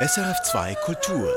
SRF2 0.00 0.76
Kultur. 0.84 1.28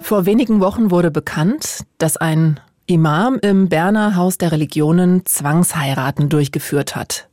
Vor 0.00 0.24
wenigen 0.24 0.60
Wochen 0.60 0.90
wurde 0.90 1.10
bekannt, 1.10 1.84
dass 1.98 2.16
ein 2.16 2.60
Imam 2.86 3.38
im 3.42 3.68
Berner 3.68 4.16
Haus 4.16 4.38
der 4.38 4.52
Religionen 4.52 5.26
Zwangsheiraten 5.26 6.30
durchgeführt 6.30 6.96
hat. 6.96 7.28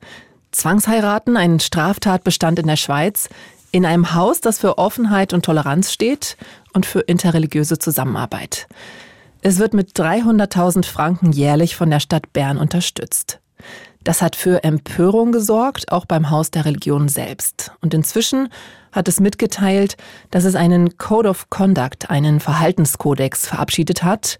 Zwangsheiraten, 0.51 1.37
ein 1.37 1.61
Straftatbestand 1.61 2.59
in 2.59 2.67
der 2.67 2.75
Schweiz, 2.75 3.29
in 3.71 3.85
einem 3.85 4.13
Haus, 4.13 4.41
das 4.41 4.59
für 4.59 4.77
Offenheit 4.77 5.31
und 5.31 5.45
Toleranz 5.45 5.93
steht 5.93 6.35
und 6.73 6.85
für 6.85 6.99
interreligiöse 6.99 7.79
Zusammenarbeit. 7.79 8.67
Es 9.41 9.57
wird 9.57 9.73
mit 9.73 9.97
300.000 9.97 10.83
Franken 10.83 11.31
jährlich 11.31 11.77
von 11.77 11.89
der 11.89 12.01
Stadt 12.01 12.33
Bern 12.33 12.57
unterstützt. 12.57 13.39
Das 14.03 14.21
hat 14.21 14.35
für 14.35 14.63
Empörung 14.63 15.31
gesorgt, 15.31 15.91
auch 15.91 16.05
beim 16.05 16.29
Haus 16.29 16.49
der 16.49 16.65
Religion 16.65 17.07
selbst. 17.07 17.71
Und 17.81 17.93
inzwischen 17.93 18.49
hat 18.91 19.07
es 19.07 19.19
mitgeteilt, 19.19 19.95
dass 20.31 20.43
es 20.43 20.55
einen 20.55 20.97
Code 20.97 21.29
of 21.29 21.49
Conduct, 21.49 22.09
einen 22.09 22.39
Verhaltenskodex 22.39 23.47
verabschiedet 23.47 24.03
hat 24.03 24.37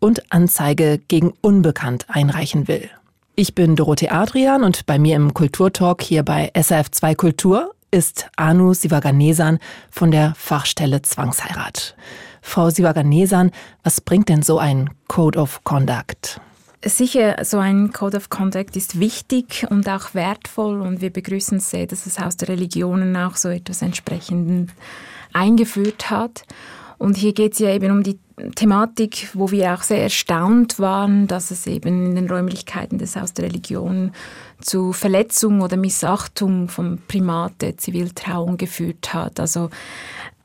und 0.00 0.32
Anzeige 0.32 1.00
gegen 1.08 1.32
Unbekannt 1.40 2.06
einreichen 2.08 2.68
will. 2.68 2.90
Ich 3.36 3.54
bin 3.54 3.76
Dorothee 3.76 4.10
Adrian 4.10 4.62
und 4.62 4.86
bei 4.86 4.98
mir 4.98 5.16
im 5.16 5.32
Kulturtalk 5.32 6.02
hier 6.02 6.22
bei 6.22 6.52
SRF2 6.54 7.14
Kultur 7.16 7.74
ist 7.90 8.28
Anu 8.36 8.74
Sivaganesan 8.74 9.58
von 9.90 10.10
der 10.10 10.34
Fachstelle 10.36 11.02
Zwangsheirat. 11.02 11.96
Frau 12.42 12.68
Sivaganesan, 12.68 13.52
was 13.82 14.00
bringt 14.00 14.28
denn 14.28 14.42
so 14.42 14.58
ein 14.58 14.90
Code 15.08 15.38
of 15.38 15.64
Conduct? 15.64 16.40
Sicher, 16.86 17.44
so 17.44 17.58
ein 17.58 17.92
Code 17.92 18.18
of 18.18 18.28
Conduct 18.28 18.76
ist 18.76 19.00
wichtig 19.00 19.66
und 19.70 19.88
auch 19.88 20.12
wertvoll 20.12 20.82
und 20.82 21.00
wir 21.00 21.10
begrüßen 21.10 21.58
sehr, 21.58 21.86
dass 21.86 22.04
das 22.04 22.18
Haus 22.18 22.36
der 22.36 22.48
Religionen 22.48 23.16
auch 23.16 23.36
so 23.36 23.48
etwas 23.48 23.80
entsprechend 23.80 24.70
eingeführt 25.32 26.10
hat. 26.10 26.44
Und 26.98 27.16
hier 27.16 27.32
geht 27.32 27.54
es 27.54 27.58
ja 27.58 27.70
eben 27.70 27.90
um 27.90 28.02
die 28.02 28.18
Thematik, 28.56 29.28
wo 29.34 29.50
wir 29.50 29.74
auch 29.74 29.82
sehr 29.82 30.02
erstaunt 30.02 30.78
waren, 30.78 31.28
dass 31.28 31.50
es 31.50 31.66
eben 31.66 32.06
in 32.06 32.14
den 32.16 32.28
Räumlichkeiten 32.28 32.98
des 32.98 33.14
Haus 33.16 33.32
der 33.32 33.46
Religion 33.46 34.12
zu 34.60 34.92
Verletzung 34.92 35.60
oder 35.60 35.76
Missachtung 35.76 36.68
vom 36.68 36.98
Primat 37.06 37.52
der 37.60 37.76
Ziviltrauung 37.76 38.56
geführt 38.56 39.14
hat. 39.14 39.38
Also 39.38 39.70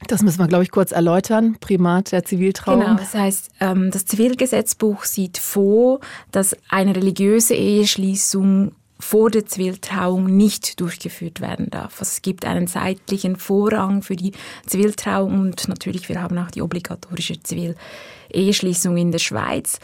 das 0.08 0.22
müssen 0.22 0.40
wir, 0.40 0.48
glaube 0.48 0.64
ich, 0.64 0.72
kurz 0.72 0.92
erläutern. 0.92 1.58
Primat 1.60 2.12
der 2.12 2.24
Ziviltrauung. 2.24 2.80
Genau, 2.80 2.96
das 2.96 3.14
heißt, 3.14 3.52
ähm, 3.60 3.92
das 3.92 4.06
Zivilgesetzbuch 4.06 5.04
sieht 5.04 5.38
vor, 5.38 6.00
dass 6.32 6.56
eine 6.70 6.96
religiöse 6.96 7.56
Eheschließung 7.56 8.72
vor 9.00 9.32
der 9.32 9.46
Ziviltrauung 9.46 10.26
nicht 10.26 10.80
durchgeführt 10.80 11.40
werden 11.40 11.70
darf. 11.70 12.00
Also 12.00 12.10
es 12.12 12.22
gibt 12.22 12.46
einen 12.46 12.68
zeitlichen 12.68 13.38
Vorrang 13.38 14.02
für 14.02 14.16
die 14.16 14.34
Ziviltrauung 14.66 15.40
und 15.40 15.68
natürlich, 15.68 16.10
wir 16.10 16.22
haben 16.22 16.38
auch 16.38 16.52
die 16.52 16.62
obligatorische 16.62 17.42
Zivileheschließung 17.42 18.98
in 18.98 19.12
der 19.12 19.20
Schweiz. 19.20 19.80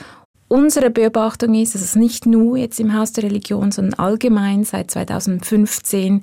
Unsere 0.47 0.91
Beobachtung 0.91 1.55
ist, 1.55 1.73
dass 1.73 1.81
es 1.81 1.95
nicht 1.95 2.25
nur 2.25 2.58
jetzt 2.58 2.80
im 2.80 2.93
Haus 2.93 3.13
der 3.13 3.23
Religion, 3.23 3.71
sondern 3.71 3.95
allgemein 3.95 4.63
seit 4.63 4.91
2015 4.91 6.21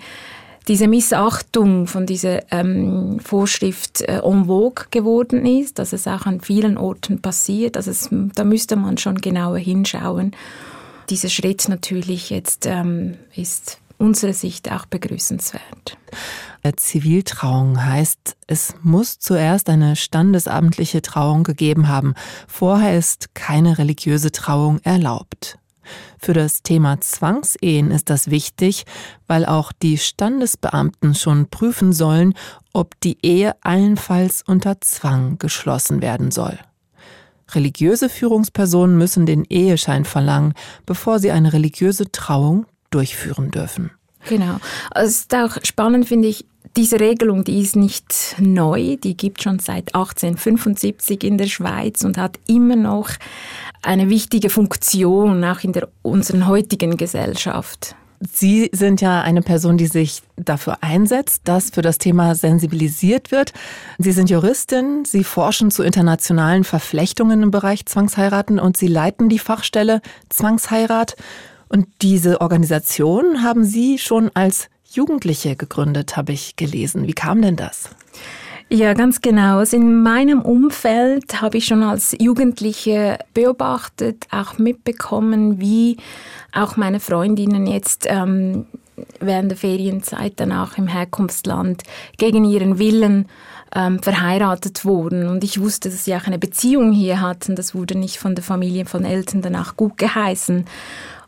diese 0.69 0.87
Missachtung 0.87 1.89
von 1.89 2.07
dieser 2.07 2.53
ähm, 2.53 3.19
Vorschrift 3.19 4.03
äh, 4.03 4.20
en 4.20 4.45
vogue 4.45 4.87
geworden 4.93 5.45
ist, 5.45 5.81
dass 5.81 5.93
es 5.93 6.07
auch 6.07 6.27
an 6.27 6.41
vielen 6.41 6.79
Orten 6.79 7.20
passiert. 7.20 7.77
Also 7.77 7.91
es, 7.91 8.11
da 8.11 8.45
müsste 8.45 8.77
man 8.77 8.97
schon 8.97 9.17
genauer 9.17 9.59
hinschauen 9.59 10.33
dieser 11.08 11.28
Schritt 11.28 11.69
natürlich 11.69 12.31
jetzt 12.31 12.67
ähm, 12.67 13.17
ist 13.34 13.78
unserer 13.98 14.33
Sicht 14.33 14.70
auch 14.70 14.86
begrüßenswert. 14.86 15.97
Ziviltrauung 16.77 17.84
heißt, 17.84 18.36
es 18.47 18.75
muss 18.83 19.19
zuerst 19.19 19.69
eine 19.69 19.97
standesamtliche 19.97 21.03
Trauung 21.03 21.42
gegeben 21.42 21.89
haben. 21.89 22.14
Vorher 22.46 22.96
ist 22.96 23.35
keine 23.35 23.79
religiöse 23.79 24.30
Trauung 24.30 24.79
erlaubt. 24.85 25.58
Für 26.18 26.33
das 26.33 26.62
Thema 26.62 27.01
Zwangsehen 27.01 27.91
ist 27.91 28.08
das 28.08 28.30
wichtig, 28.30 28.85
weil 29.27 29.45
auch 29.45 29.73
die 29.73 29.98
Standesbeamten 29.98 31.17
schon 31.17 31.48
prüfen 31.48 31.92
sollen, 31.92 32.35
ob 32.73 32.98
die 33.01 33.18
Ehe 33.23 33.57
allenfalls 33.62 34.42
unter 34.46 34.80
Zwang 34.80 35.39
geschlossen 35.39 36.01
werden 36.01 36.30
soll. 36.30 36.58
Religiöse 37.55 38.08
Führungspersonen 38.08 38.96
müssen 38.96 39.27
den 39.27 39.45
Eheschein 39.45 40.05
verlangen, 40.05 40.55
bevor 40.86 41.18
sie 41.18 41.30
eine 41.30 41.52
religiöse 41.52 42.11
Trauung 42.11 42.67
durchführen 42.90 43.51
dürfen. 43.51 43.90
Genau. 44.29 44.58
Es 44.95 45.11
ist 45.11 45.35
auch 45.35 45.57
spannend, 45.64 46.07
finde 46.07 46.29
ich, 46.29 46.45
diese 46.77 47.01
Regelung, 47.01 47.45
die 47.45 47.61
ist 47.61 47.77
nicht 47.77 48.36
neu, 48.39 48.96
die 48.96 49.17
gibt 49.17 49.42
schon 49.42 49.58
seit 49.58 49.95
1875 49.95 51.23
in 51.24 51.36
der 51.36 51.46
Schweiz 51.46 52.02
und 52.02 52.17
hat 52.17 52.39
immer 52.46 52.77
noch 52.77 53.11
eine 53.83 54.08
wichtige 54.08 54.48
Funktion, 54.48 55.45
auch 55.45 55.62
in 55.64 55.73
der, 55.73 55.89
unserer 56.02 56.46
heutigen 56.46 56.96
Gesellschaft. 56.96 57.95
Sie 58.31 58.71
sind 58.73 59.01
ja 59.01 59.21
eine 59.23 59.43
Person, 59.43 59.77
die 59.77 59.87
sich 59.87 60.23
dafür 60.37 60.79
einsetzt, 60.81 61.43
dass 61.45 61.71
für 61.71 61.83
das 61.83 61.99
Thema 61.99 62.35
sensibilisiert 62.35 63.33
wird. 63.33 63.53
Sie 63.99 64.13
sind 64.13 64.31
Juristin, 64.31 65.05
Sie 65.05 65.25
forschen 65.25 65.71
zu 65.71 65.83
internationalen 65.83 66.65
Verflechtungen 66.65 67.43
im 67.43 67.51
Bereich 67.51 67.87
Zwangsheiraten 67.87 68.59
und 68.59 68.77
Sie 68.77 68.87
leiten 68.87 69.29
die 69.29 69.39
Fachstelle 69.39 70.01
Zwangsheirat. 70.29 71.17
Und 71.69 71.89
diese 72.03 72.41
Organisation 72.41 73.43
haben 73.43 73.65
Sie 73.65 73.99
schon 73.99 74.31
als 74.35 74.69
Jugendliche 74.85 75.57
gegründet, 75.57 76.17
habe 76.17 76.33
ich 76.33 76.57
gelesen. 76.57 77.07
Wie 77.07 77.15
kam 77.15 77.43
denn 77.43 77.57
das? 77.57 77.89
Ja, 78.75 78.95
ganz 78.95 79.21
genau. 79.21 79.59
Also 79.59 79.77
in 79.77 80.03
meinem 80.03 80.41
Umfeld 80.41 81.43
habe 81.43 81.59
ich 81.59 81.67
schon 81.67 81.83
als 81.83 82.17
Jugendliche 82.19 83.19
beobachtet, 83.35 84.27
auch 84.31 84.57
mitbekommen, 84.57 85.61
wie 85.61 85.99
auch 86.55 86.79
meine 86.79 86.99
Freundinnen 86.99 87.67
jetzt 87.67 88.07
ähm, 88.09 88.65
während 89.21 89.51
der 89.51 89.59
Ferienzeit 89.59 90.41
dann 90.41 90.53
auch 90.53 90.79
im 90.79 90.87
Herkunftsland 90.87 91.83
gegen 92.17 92.47
ihren 92.47 92.79
Willen 92.79 93.27
ähm, 93.77 94.03
verheiratet 94.03 94.87
wurden. 94.87 95.29
Und 95.29 95.45
ich 95.45 95.61
wusste, 95.61 95.91
dass 95.91 96.07
sie 96.07 96.17
auch 96.17 96.27
eine 96.27 96.39
Beziehung 96.39 96.93
hier 96.93 97.21
hatten. 97.21 97.55
Das 97.55 97.75
wurde 97.75 97.99
nicht 97.99 98.17
von 98.17 98.35
der 98.35 98.43
Familie, 98.43 98.87
von 98.87 99.05
Eltern 99.05 99.43
danach 99.43 99.77
gut 99.77 99.99
geheißen. 99.99 100.65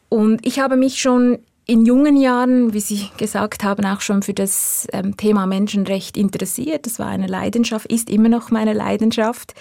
Und 0.08 0.46
ich 0.46 0.60
habe 0.60 0.78
mich 0.78 0.98
schon 0.98 1.40
in 1.66 1.86
jungen 1.86 2.16
Jahren, 2.16 2.74
wie 2.74 2.80
Sie 2.80 3.08
gesagt 3.16 3.64
haben, 3.64 3.86
auch 3.86 4.00
schon 4.00 4.22
für 4.22 4.34
das 4.34 4.86
ähm, 4.92 5.16
Thema 5.16 5.46
Menschenrecht 5.46 6.16
interessiert. 6.16 6.84
Das 6.86 6.98
war 6.98 7.06
eine 7.06 7.26
Leidenschaft, 7.26 7.86
ist 7.86 8.10
immer 8.10 8.28
noch 8.28 8.50
meine 8.50 8.74
Leidenschaft. 8.74 9.54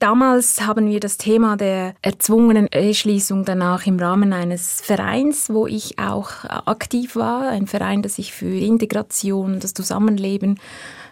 Damals 0.00 0.66
haben 0.66 0.88
wir 0.88 1.00
das 1.00 1.16
Thema 1.16 1.56
der 1.56 1.94
erzwungenen 2.02 2.68
Eheschließung 2.68 3.44
danach 3.44 3.86
im 3.86 3.98
Rahmen 3.98 4.32
eines 4.32 4.80
Vereins, 4.80 5.50
wo 5.50 5.66
ich 5.66 5.98
auch 5.98 6.44
aktiv 6.44 7.16
war, 7.16 7.48
ein 7.48 7.66
Verein, 7.66 8.02
das 8.02 8.16
sich 8.16 8.32
für 8.32 8.46
Integration, 8.46 9.60
das 9.60 9.74
Zusammenleben 9.74 10.58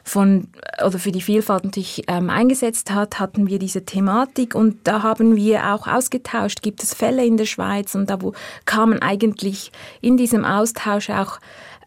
von 0.07 0.47
oder 0.85 1.01
für 1.01 1.11
die 1.11 1.21
Vielfalt 1.21 1.65
natürlich 1.65 2.05
ähm, 2.07 2.31
eingesetzt 2.31 2.93
hat, 2.93 3.19
hatten 3.19 3.49
wir 3.49 3.59
diese 3.59 3.85
Thematik 3.85 4.55
und 4.55 4.79
da 4.85 5.03
haben 5.03 5.35
wir 5.35 5.75
auch 5.75 5.89
ausgetauscht, 5.89 6.63
gibt 6.63 6.85
es 6.85 6.95
Fälle 6.95 7.27
in 7.27 7.37
der 7.37 7.47
Schweiz 7.47 7.97
und 7.97 8.09
da 8.09 8.23
wo 8.23 8.33
kamen 8.67 9.03
eigentlich 9.03 9.73
in 10.01 10.17
diesem 10.17 10.45
Austausch 10.45 11.11
auch 11.11 11.41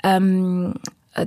ähm, 0.03 0.74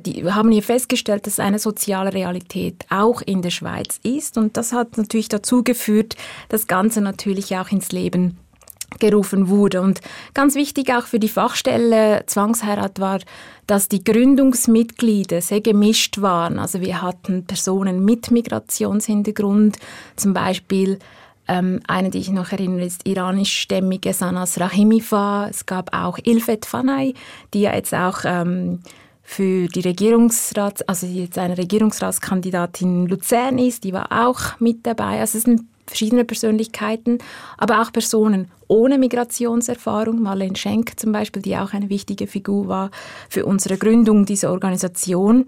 die 0.06 0.30
haben 0.30 0.52
hier 0.52 0.62
festgestellt, 0.62 1.26
dass 1.26 1.40
eine 1.40 1.58
soziale 1.58 2.12
Realität 2.12 2.84
auch 2.88 3.20
in 3.20 3.42
der 3.42 3.50
Schweiz 3.50 3.98
ist 4.02 4.36
und 4.36 4.56
das 4.58 4.72
hat 4.72 4.98
natürlich 4.98 5.28
dazu 5.28 5.64
geführt, 5.64 6.16
das 6.50 6.66
Ganze 6.66 7.00
natürlich 7.00 7.56
auch 7.56 7.70
ins 7.70 7.90
Leben 7.90 8.38
gerufen 8.98 9.48
wurde. 9.48 9.80
Und 9.80 10.00
ganz 10.34 10.54
wichtig 10.54 10.92
auch 10.92 11.06
für 11.06 11.18
die 11.18 11.28
Fachstelle 11.28 12.24
Zwangsheirat 12.26 13.00
war, 13.00 13.20
dass 13.66 13.88
die 13.88 14.02
Gründungsmitglieder 14.02 15.40
sehr 15.40 15.60
gemischt 15.60 16.20
waren. 16.20 16.58
Also 16.58 16.80
wir 16.80 17.02
hatten 17.02 17.44
Personen 17.46 18.04
mit 18.04 18.30
Migrationshintergrund, 18.30 19.78
zum 20.16 20.32
Beispiel 20.34 20.98
ähm, 21.48 21.80
eine, 21.86 22.10
die 22.10 22.18
ich 22.18 22.30
noch 22.30 22.52
erinnere, 22.52 22.84
ist 22.84 23.06
iranischstämmige 23.06 24.12
Sanas 24.12 24.60
Rahimifa. 24.60 25.48
Es 25.48 25.66
gab 25.66 25.94
auch 25.94 26.18
Ilfet 26.22 26.66
Fanay, 26.66 27.14
die 27.52 27.62
ja 27.62 27.74
jetzt 27.74 27.94
auch 27.94 28.20
ähm, 28.24 28.80
für 29.22 29.68
die 29.68 29.80
Regierungsrats, 29.80 30.82
also 30.82 31.06
jetzt 31.06 31.38
eine 31.38 31.56
Regierungsratskandidatin 31.56 33.04
in 33.04 33.08
Luzern 33.08 33.58
ist, 33.58 33.84
die 33.84 33.92
war 33.92 34.26
auch 34.26 34.60
mit 34.60 34.86
dabei. 34.86 35.20
Also 35.20 35.38
es 35.38 35.44
sind 35.44 35.62
verschiedene 35.86 36.24
Persönlichkeiten, 36.24 37.18
aber 37.58 37.82
auch 37.82 37.92
Personen 37.92 38.50
ohne 38.68 38.98
Migrationserfahrung, 38.98 40.22
Marlene 40.22 40.56
Schenk 40.56 40.98
zum 40.98 41.12
Beispiel, 41.12 41.42
die 41.42 41.56
auch 41.56 41.74
eine 41.74 41.90
wichtige 41.90 42.26
Figur 42.26 42.68
war 42.68 42.90
für 43.28 43.44
unsere 43.44 43.76
Gründung 43.76 44.24
dieser 44.24 44.50
Organisation. 44.50 45.46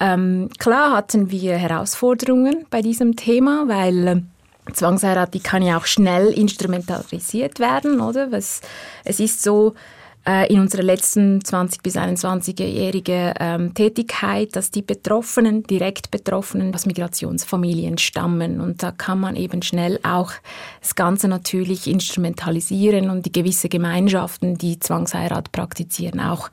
Ähm, 0.00 0.48
klar 0.58 0.96
hatten 0.96 1.30
wir 1.30 1.56
Herausforderungen 1.56 2.66
bei 2.70 2.80
diesem 2.80 3.16
Thema, 3.16 3.64
weil 3.68 4.06
äh, 4.06 4.72
Zwangsheirat, 4.72 5.34
die 5.34 5.40
kann 5.40 5.62
ja 5.62 5.76
auch 5.76 5.84
schnell 5.84 6.28
instrumentalisiert 6.28 7.60
werden, 7.60 8.00
oder? 8.00 8.32
Was, 8.32 8.62
es 9.04 9.20
ist 9.20 9.42
so, 9.42 9.74
in 10.48 10.60
unserer 10.60 10.82
letzten 10.82 11.44
20 11.44 11.82
bis 11.82 11.96
21-jährige 11.96 13.34
ähm, 13.38 13.74
Tätigkeit, 13.74 14.56
dass 14.56 14.70
die 14.70 14.80
Betroffenen, 14.80 15.64
direkt 15.64 16.10
Betroffenen 16.10 16.74
aus 16.74 16.86
Migrationsfamilien 16.86 17.98
stammen. 17.98 18.60
Und 18.60 18.82
da 18.82 18.90
kann 18.90 19.20
man 19.20 19.36
eben 19.36 19.60
schnell 19.62 20.00
auch 20.02 20.32
das 20.80 20.94
Ganze 20.94 21.28
natürlich 21.28 21.86
instrumentalisieren 21.86 23.10
und 23.10 23.26
die 23.26 23.32
gewisse 23.32 23.68
Gemeinschaften, 23.68 24.56
die 24.56 24.78
Zwangsheirat 24.78 25.52
praktizieren, 25.52 26.20
auch 26.20 26.50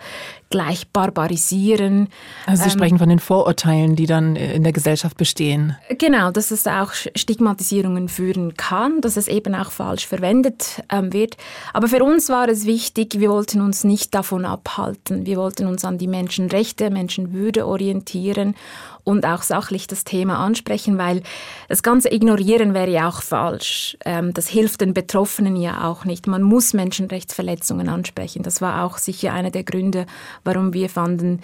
gleich 0.51 0.87
barbarisieren. 0.89 2.09
Also 2.45 2.63
Sie 2.63 2.69
ähm, 2.69 2.75
sprechen 2.75 2.99
von 2.99 3.09
den 3.09 3.19
Vorurteilen, 3.19 3.95
die 3.95 4.05
dann 4.05 4.35
in 4.35 4.63
der 4.63 4.73
Gesellschaft 4.73 5.17
bestehen. 5.17 5.75
Genau, 5.97 6.29
dass 6.29 6.51
es 6.51 6.67
auch 6.67 6.91
Stigmatisierungen 6.93 8.09
führen 8.09 8.53
kann, 8.55 9.01
dass 9.01 9.17
es 9.17 9.27
eben 9.27 9.55
auch 9.55 9.71
falsch 9.71 10.05
verwendet 10.05 10.83
ähm, 10.91 11.13
wird. 11.13 11.37
Aber 11.73 11.87
für 11.87 12.03
uns 12.03 12.29
war 12.29 12.47
es 12.49 12.65
wichtig, 12.65 13.19
wir 13.19 13.29
wollten 13.29 13.60
uns 13.61 13.83
nicht 13.83 14.13
davon 14.13 14.45
abhalten. 14.45 15.25
Wir 15.25 15.37
wollten 15.37 15.67
uns 15.67 15.85
an 15.85 15.97
die 15.97 16.07
Menschenrechte, 16.07 16.89
Menschenwürde 16.89 17.65
orientieren 17.65 18.55
und 19.03 19.25
auch 19.25 19.41
sachlich 19.41 19.87
das 19.87 20.03
Thema 20.03 20.39
ansprechen, 20.39 20.97
weil 20.97 21.23
das 21.69 21.83
ganze 21.83 22.13
Ignorieren 22.13 22.73
wäre 22.73 22.89
ja 22.89 23.07
auch 23.07 23.21
falsch. 23.21 23.97
Ähm, 24.05 24.33
das 24.33 24.47
hilft 24.47 24.81
den 24.81 24.93
Betroffenen 24.93 25.55
ja 25.55 25.89
auch 25.89 26.05
nicht. 26.05 26.27
Man 26.27 26.43
muss 26.43 26.73
Menschenrechtsverletzungen 26.73 27.89
ansprechen. 27.89 28.43
Das 28.43 28.61
war 28.61 28.83
auch 28.83 28.97
sicher 28.97 29.33
einer 29.33 29.51
der 29.51 29.63
Gründe, 29.63 30.05
warum 30.43 30.73
wir 30.73 30.89
fanden, 30.89 31.41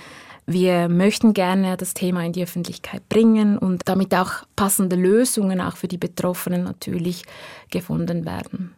wir 0.49 0.87
möchten 0.87 1.33
gerne 1.33 1.75
das 1.75 1.93
Thema 1.93 2.25
in 2.25 2.31
die 2.31 2.41
Öffentlichkeit 2.41 3.09
bringen 3.09 3.57
und 3.57 3.81
damit 3.83 4.15
auch 4.15 4.31
passende 4.55 4.95
Lösungen 4.95 5.59
auch 5.59 5.75
für 5.75 5.89
die 5.89 5.97
Betroffenen 5.97 6.63
natürlich 6.63 7.23
gefunden 7.69 8.25
werden. 8.25 8.76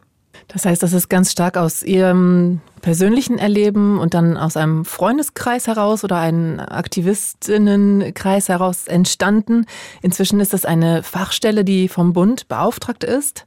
Das 0.52 0.64
heißt, 0.64 0.82
das 0.82 0.92
ist 0.92 1.08
ganz 1.08 1.30
stark 1.30 1.56
aus 1.56 1.82
Ihrem 1.82 2.60
persönlichen 2.82 3.38
Erleben 3.38 3.98
und 3.98 4.14
dann 4.14 4.36
aus 4.36 4.56
einem 4.56 4.84
Freundeskreis 4.84 5.68
heraus 5.68 6.02
oder 6.02 6.18
einem 6.18 6.58
Aktivistinnenkreis 6.58 8.48
heraus 8.48 8.88
entstanden. 8.88 9.66
Inzwischen 10.02 10.40
ist 10.40 10.52
das 10.52 10.64
eine 10.64 11.02
Fachstelle, 11.04 11.64
die 11.64 11.88
vom 11.88 12.12
Bund 12.12 12.48
beauftragt 12.48 13.04
ist 13.04 13.44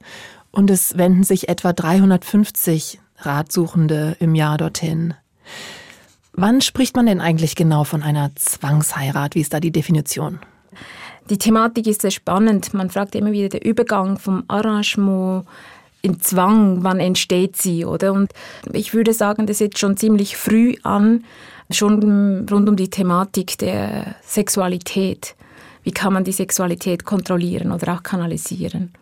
und 0.50 0.70
es 0.70 0.96
wenden 0.96 1.24
sich 1.24 1.48
etwa 1.48 1.72
350 1.72 3.00
Ratsuchende 3.18 4.16
im 4.20 4.34
Jahr 4.34 4.56
dorthin. 4.56 5.14
Wann 6.32 6.62
spricht 6.62 6.96
man 6.96 7.06
denn 7.06 7.20
eigentlich 7.20 7.54
genau 7.54 7.84
von 7.84 8.02
einer 8.02 8.30
Zwangsheirat? 8.34 9.34
Wie 9.34 9.40
ist 9.40 9.52
da 9.52 9.60
die 9.60 9.72
Definition? 9.72 10.40
Die 11.30 11.38
Thematik 11.38 11.86
ist 11.86 12.02
sehr 12.02 12.10
spannend. 12.10 12.74
Man 12.74 12.90
fragt 12.90 13.14
immer 13.14 13.32
wieder 13.32 13.48
der 13.48 13.64
Übergang 13.64 14.18
vom 14.18 14.44
Arrangement 14.48 15.46
in 16.04 16.20
Zwang, 16.20 16.84
wann 16.84 17.00
entsteht 17.00 17.56
sie, 17.56 17.86
oder? 17.86 18.12
Und 18.12 18.30
ich 18.72 18.92
würde 18.92 19.14
sagen, 19.14 19.46
das 19.46 19.62
ist 19.62 19.78
schon 19.78 19.96
ziemlich 19.96 20.36
früh 20.36 20.74
an, 20.82 21.24
schon 21.70 22.46
rund 22.50 22.68
um 22.68 22.76
die 22.76 22.90
Thematik 22.90 23.56
der 23.56 24.14
Sexualität. 24.22 25.34
Wie 25.82 25.92
kann 25.92 26.12
man 26.12 26.24
die 26.24 26.32
Sexualität 26.32 27.06
kontrollieren 27.06 27.72
oder 27.72 27.94
auch 27.94 28.02
kanalisieren? 28.02 28.92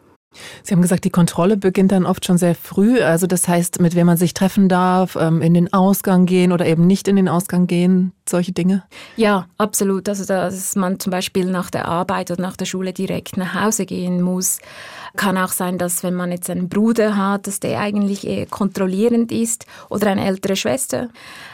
Sie 0.62 0.75
haben 0.75 0.82
gesagt, 0.82 1.05
die 1.05 1.11
Kontrolle 1.11 1.56
beginnt 1.56 1.93
dann 1.93 2.06
oft 2.06 2.25
schon 2.25 2.38
sehr 2.38 2.55
früh. 2.55 3.00
Also 3.02 3.26
das 3.26 3.49
heißt, 3.49 3.81
mit 3.81 3.94
wem 3.94 4.06
man 4.06 4.17
sich 4.17 4.34
treffen 4.34 4.69
darf, 4.69 5.17
ähm, 5.17 5.43
in 5.43 5.55
den 5.55 5.73
Ausgang 5.73 6.26
gehen 6.26 6.52
oder 6.52 6.67
eben 6.67 6.87
nicht 6.87 7.08
in 7.08 7.17
den 7.17 7.29
Ausgang 7.29 7.67
gehen, 7.67 8.12
solche 8.29 8.52
Dinge? 8.52 8.84
Ja, 9.17 9.46
absolut. 9.58 10.08
Also 10.08 10.25
dass 10.25 10.76
man 10.76 10.99
zum 11.00 11.11
Beispiel 11.11 11.46
nach 11.46 11.70
der 11.70 11.87
Arbeit 11.87 12.31
oder 12.31 12.43
nach 12.43 12.56
der 12.56 12.67
Schule 12.67 12.93
direkt 12.93 13.37
nach 13.37 13.55
Hause 13.55 13.87
gehen 13.87 14.23
muss. 14.23 14.58
Kann 15.17 15.37
auch 15.37 15.52
sein, 15.52 15.79
dass 15.79 16.02
wenn 16.02 16.14
man 16.14 16.32
jetzt 16.32 16.49
einen 16.49 16.69
Bruder 16.69 17.17
hat, 17.17 17.46
dass 17.46 17.61
der 17.61 17.81
eigentlich 17.81 18.26
eher 18.26 18.46
kontrollierend 18.46 19.31
ist 19.31 19.67
oder 19.90 20.08
eine 20.08 20.25
ältere 20.25 20.56
Schwester. 20.56 21.08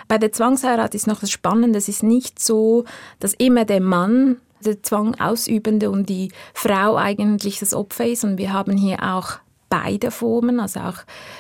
Bei 0.07 0.19
der 0.19 0.33
Zwangsheirat 0.33 0.95
ist 0.95 1.07
noch 1.07 1.21
das 1.21 1.31
Spannende, 1.31 1.79
es 1.79 1.89
ist 1.89 2.03
nicht 2.03 2.39
so, 2.39 2.85
dass 3.19 3.35
immer 3.35 3.65
der 3.65 3.81
Mann 3.81 4.37
der 4.65 4.83
Zwang 4.83 5.15
ausübende 5.21 5.91
und 5.91 6.09
die 6.09 6.31
Frau 6.55 6.97
eigentlich 6.97 7.59
das 7.59 7.75
Opfer 7.75 8.07
ist. 8.07 8.25
Und 8.25 8.39
wir 8.39 8.53
haben 8.53 8.77
hier 8.77 9.03
auch 9.03 9.39
beide 9.69 10.11
Formen. 10.11 10.61
Also 10.61 10.81
auch 10.81 10.97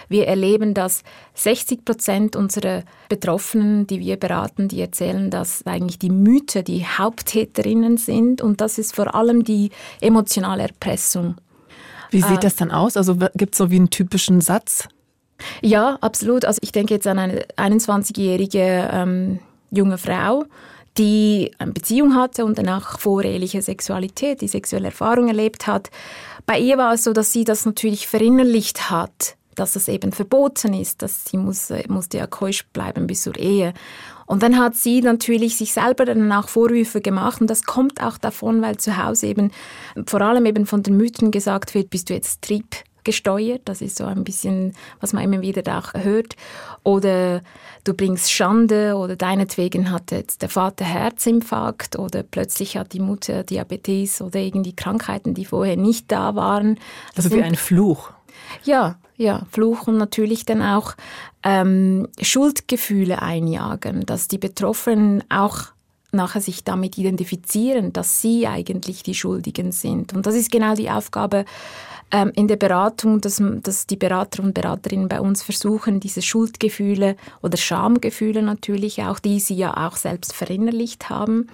wir 0.08 0.26
erleben, 0.26 0.74
dass 0.74 1.02
60 1.34 1.84
Prozent 1.84 2.36
unserer 2.36 2.82
Betroffenen, 3.08 3.86
die 3.86 4.00
wir 4.00 4.16
beraten, 4.16 4.68
die 4.68 4.80
erzählen, 4.80 5.30
dass 5.30 5.66
eigentlich 5.66 5.98
die 5.98 6.10
Mütter 6.10 6.62
die 6.62 6.84
Haupttäterinnen 6.86 7.96
sind. 7.96 8.40
Und 8.42 8.60
das 8.60 8.78
ist 8.78 8.94
vor 8.94 9.14
allem 9.14 9.44
die 9.44 9.70
emotionale 10.00 10.64
Erpressung. 10.64 11.36
Wie 12.10 12.22
sieht 12.22 12.38
äh, 12.38 12.42
das 12.42 12.56
dann 12.56 12.70
aus? 12.70 12.96
Also 12.96 13.16
gibt 13.34 13.54
es 13.54 13.58
so 13.58 13.70
wie 13.70 13.76
einen 13.76 13.90
typischen 13.90 14.40
Satz? 14.40 14.88
Ja, 15.62 15.98
absolut. 16.00 16.44
Also 16.44 16.58
ich 16.62 16.72
denke 16.72 16.94
jetzt 16.94 17.06
an 17.06 17.18
eine 17.18 17.42
21-jährige 17.56 18.90
ähm, 18.92 19.38
junge 19.70 19.98
Frau, 19.98 20.44
die 20.98 21.52
eine 21.58 21.72
Beziehung 21.72 22.14
hatte 22.14 22.44
und 22.44 22.58
danach 22.58 22.98
voreheliche 22.98 23.62
Sexualität, 23.62 24.40
die 24.40 24.48
sexuelle 24.48 24.86
Erfahrung 24.86 25.28
erlebt 25.28 25.66
hat. 25.66 25.90
Bei 26.46 26.58
ihr 26.58 26.76
war 26.78 26.94
es 26.94 27.04
so, 27.04 27.12
dass 27.12 27.32
sie 27.32 27.44
das 27.44 27.64
natürlich 27.64 28.08
verinnerlicht 28.08 28.90
hat, 28.90 29.36
dass 29.54 29.76
es 29.76 29.88
eben 29.88 30.12
verboten 30.12 30.74
ist, 30.74 31.02
dass 31.02 31.24
sie 31.24 31.36
muss, 31.36 31.72
musste 31.88 32.18
ja 32.18 32.26
keusch 32.26 32.66
bleiben 32.72 33.06
bis 33.06 33.22
zur 33.22 33.36
Ehe. 33.36 33.74
Und 34.26 34.42
dann 34.42 34.58
hat 34.58 34.74
sie 34.76 35.00
natürlich 35.00 35.56
sich 35.56 35.72
selber 35.72 36.04
danach 36.04 36.48
Vorwürfe 36.48 37.00
gemacht 37.00 37.40
und 37.40 37.48
das 37.48 37.64
kommt 37.64 38.02
auch 38.02 38.18
davon, 38.18 38.60
weil 38.60 38.76
zu 38.76 39.02
Hause 39.02 39.28
eben 39.28 39.52
vor 40.06 40.20
allem 40.20 40.44
eben 40.44 40.66
von 40.66 40.82
den 40.82 40.96
Müttern 40.96 41.30
gesagt 41.30 41.74
wird, 41.74 41.90
bist 41.90 42.10
du 42.10 42.14
jetzt 42.14 42.42
Trieb 42.42 42.76
gesteuert. 43.08 43.62
Das 43.64 43.80
ist 43.80 43.96
so 43.96 44.04
ein 44.04 44.22
bisschen, 44.22 44.74
was 45.00 45.14
man 45.14 45.24
immer 45.24 45.40
wieder 45.40 45.78
auch 45.78 45.94
hört. 45.94 46.36
Oder 46.84 47.40
du 47.84 47.94
bringst 47.94 48.30
Schande 48.30 48.96
oder 48.96 49.16
deinetwegen 49.16 49.90
hat 49.90 50.10
jetzt 50.10 50.42
der 50.42 50.50
Vater 50.50 50.84
Herzinfarkt 50.84 51.98
oder 51.98 52.22
plötzlich 52.22 52.76
hat 52.76 52.92
die 52.92 53.00
Mutter 53.00 53.44
Diabetes 53.44 54.20
oder 54.20 54.40
irgendwie 54.40 54.76
Krankheiten, 54.76 55.32
die 55.32 55.46
vorher 55.46 55.78
nicht 55.78 56.12
da 56.12 56.34
waren. 56.34 56.78
Das 57.14 57.24
also 57.24 57.38
wie 57.38 57.42
ein 57.42 57.54
Fluch. 57.54 58.10
Ja, 58.64 58.98
ja, 59.16 59.46
Fluch 59.50 59.86
und 59.86 59.96
natürlich 59.96 60.44
dann 60.44 60.60
auch 60.60 60.94
ähm, 61.42 62.08
Schuldgefühle 62.20 63.22
einjagen, 63.22 64.04
dass 64.04 64.28
die 64.28 64.38
Betroffenen 64.38 65.24
auch 65.30 65.72
nachher 66.12 66.42
sich 66.42 66.62
damit 66.62 66.98
identifizieren, 66.98 67.94
dass 67.94 68.20
sie 68.20 68.46
eigentlich 68.46 69.02
die 69.02 69.14
Schuldigen 69.14 69.72
sind. 69.72 70.12
Und 70.12 70.26
das 70.26 70.34
ist 70.34 70.50
genau 70.50 70.74
die 70.74 70.90
Aufgabe 70.90 71.46
ähm, 72.10 72.32
in 72.34 72.48
der 72.48 72.56
Beratung, 72.56 73.20
dass, 73.20 73.42
dass 73.62 73.86
die 73.86 73.96
Berater 73.96 74.42
und 74.42 74.54
Beraterinnen 74.54 75.08
bei 75.08 75.20
uns 75.20 75.42
versuchen, 75.42 76.00
diese 76.00 76.22
Schuldgefühle 76.22 77.16
oder 77.42 77.56
Schamgefühle 77.56 78.42
natürlich 78.42 79.02
auch, 79.02 79.18
die 79.18 79.40
sie 79.40 79.54
ja 79.54 79.86
auch 79.86 79.96
selbst 79.96 80.32
verinnerlicht 80.34 81.10
haben, 81.10 81.48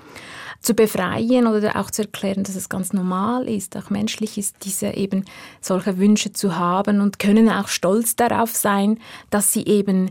zu 0.61 0.75
befreien 0.75 1.47
oder 1.47 1.77
auch 1.77 1.91
zu 1.91 2.03
erklären, 2.03 2.43
dass 2.43 2.57
es 2.57 2.69
ganz 2.69 2.93
normal 2.93 3.49
ist, 3.49 3.77
auch 3.77 3.91
menschlich 3.91 4.39
ist, 4.39 4.57
diese 4.63 4.89
eben 4.89 5.25
solche 5.61 5.99
Wünsche 5.99 6.33
zu 6.33 6.57
haben 6.57 7.01
und 7.01 7.19
können 7.19 7.51
auch 7.51 7.69
stolz 7.69 8.17
darauf 8.17 8.51
sein, 8.55 8.99
dass 9.31 9.53
sie 9.53 9.67
eben 9.67 10.11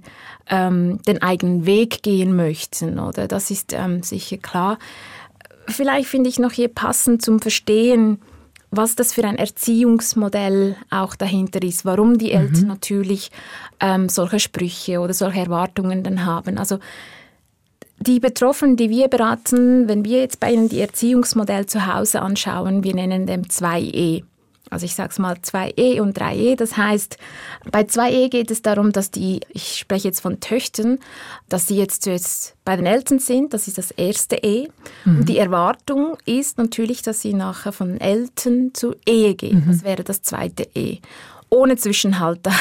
ähm, 0.50 1.02
den 1.08 1.22
eigenen 1.22 1.66
Weg 1.66 2.04
gehen 2.04 2.36
möchten. 2.36 3.00
Oder 3.00 3.28
das 3.28 3.50
ist 3.50 3.74
ähm, 3.74 4.04
sicher 4.04 4.38
klar. 4.38 4.78
Vielleicht 5.68 6.10
finde 6.10 6.30
ich 6.30 6.38
noch 6.38 6.52
hier 6.52 6.68
passend 6.68 7.22
zum 7.24 7.40
Verstehen, 7.40 8.20
was 8.76 8.96
das 8.96 9.14
für 9.14 9.24
ein 9.24 9.38
Erziehungsmodell 9.38 10.76
auch 10.90 11.16
dahinter 11.16 11.62
ist, 11.62 11.86
warum 11.86 12.18
die 12.18 12.32
Eltern 12.32 12.62
mhm. 12.62 12.68
natürlich 12.68 13.32
ähm, 13.80 14.10
solche 14.10 14.40
Sprüche 14.40 15.00
oder 15.00 15.14
solche 15.14 15.40
Erwartungen 15.40 16.04
dann 16.04 16.26
haben. 16.26 16.58
Also 16.58 16.80
die 18.00 18.20
Betroffenen, 18.20 18.76
die 18.76 18.90
wir 18.90 19.08
beraten, 19.08 19.88
wenn 19.88 20.04
wir 20.04 20.20
jetzt 20.20 20.40
bei 20.40 20.52
ihnen 20.52 20.70
die 20.70 20.82
Erziehungsmodell 20.82 21.68
zu 21.68 21.94
Hause 21.94 22.22
anschauen, 22.22 22.84
wir 22.84 22.96
nennen 22.96 23.26
dem 23.28 23.44
2E. 23.44 24.24
Also 24.74 24.86
ich 24.86 24.96
sage 24.96 25.12
es 25.12 25.20
mal 25.20 25.36
2e 25.36 26.02
und 26.02 26.18
3e. 26.18 26.56
Das 26.56 26.76
heißt, 26.76 27.18
bei 27.72 27.82
2e 27.82 28.30
geht 28.30 28.52
es 28.52 28.62
darum, 28.62 28.92
dass 28.92 29.12
die, 29.12 29.42
ich 29.50 29.78
spreche 29.78 30.08
jetzt 30.10 30.20
von 30.20 30.40
Töchtern, 30.40 31.00
dass 31.50 31.68
sie 31.68 31.78
jetzt 31.78 32.04
zuerst 32.04 32.56
bei 32.66 32.76
den 32.76 32.86
Eltern 32.86 33.20
sind, 33.20 33.54
das 33.54 33.68
ist 33.68 33.78
das 33.78 33.92
erste 33.92 34.38
E. 34.38 34.70
Mhm. 35.06 35.20
Und 35.20 35.30
die 35.30 35.38
Erwartung 35.38 36.18
ist 36.26 36.58
natürlich, 36.58 37.02
dass 37.02 37.22
sie 37.22 37.34
nachher 37.34 37.72
von 37.72 38.00
Eltern 38.00 38.72
zur 38.74 38.96
Ehe 39.06 39.36
gehen. 39.36 39.64
Mhm. 39.66 39.72
Das 39.72 39.84
wäre 39.84 40.04
das 40.04 40.22
zweite 40.22 40.68
E 40.76 41.00
ohne 41.54 41.76
Zwischenhalter. 41.76 42.52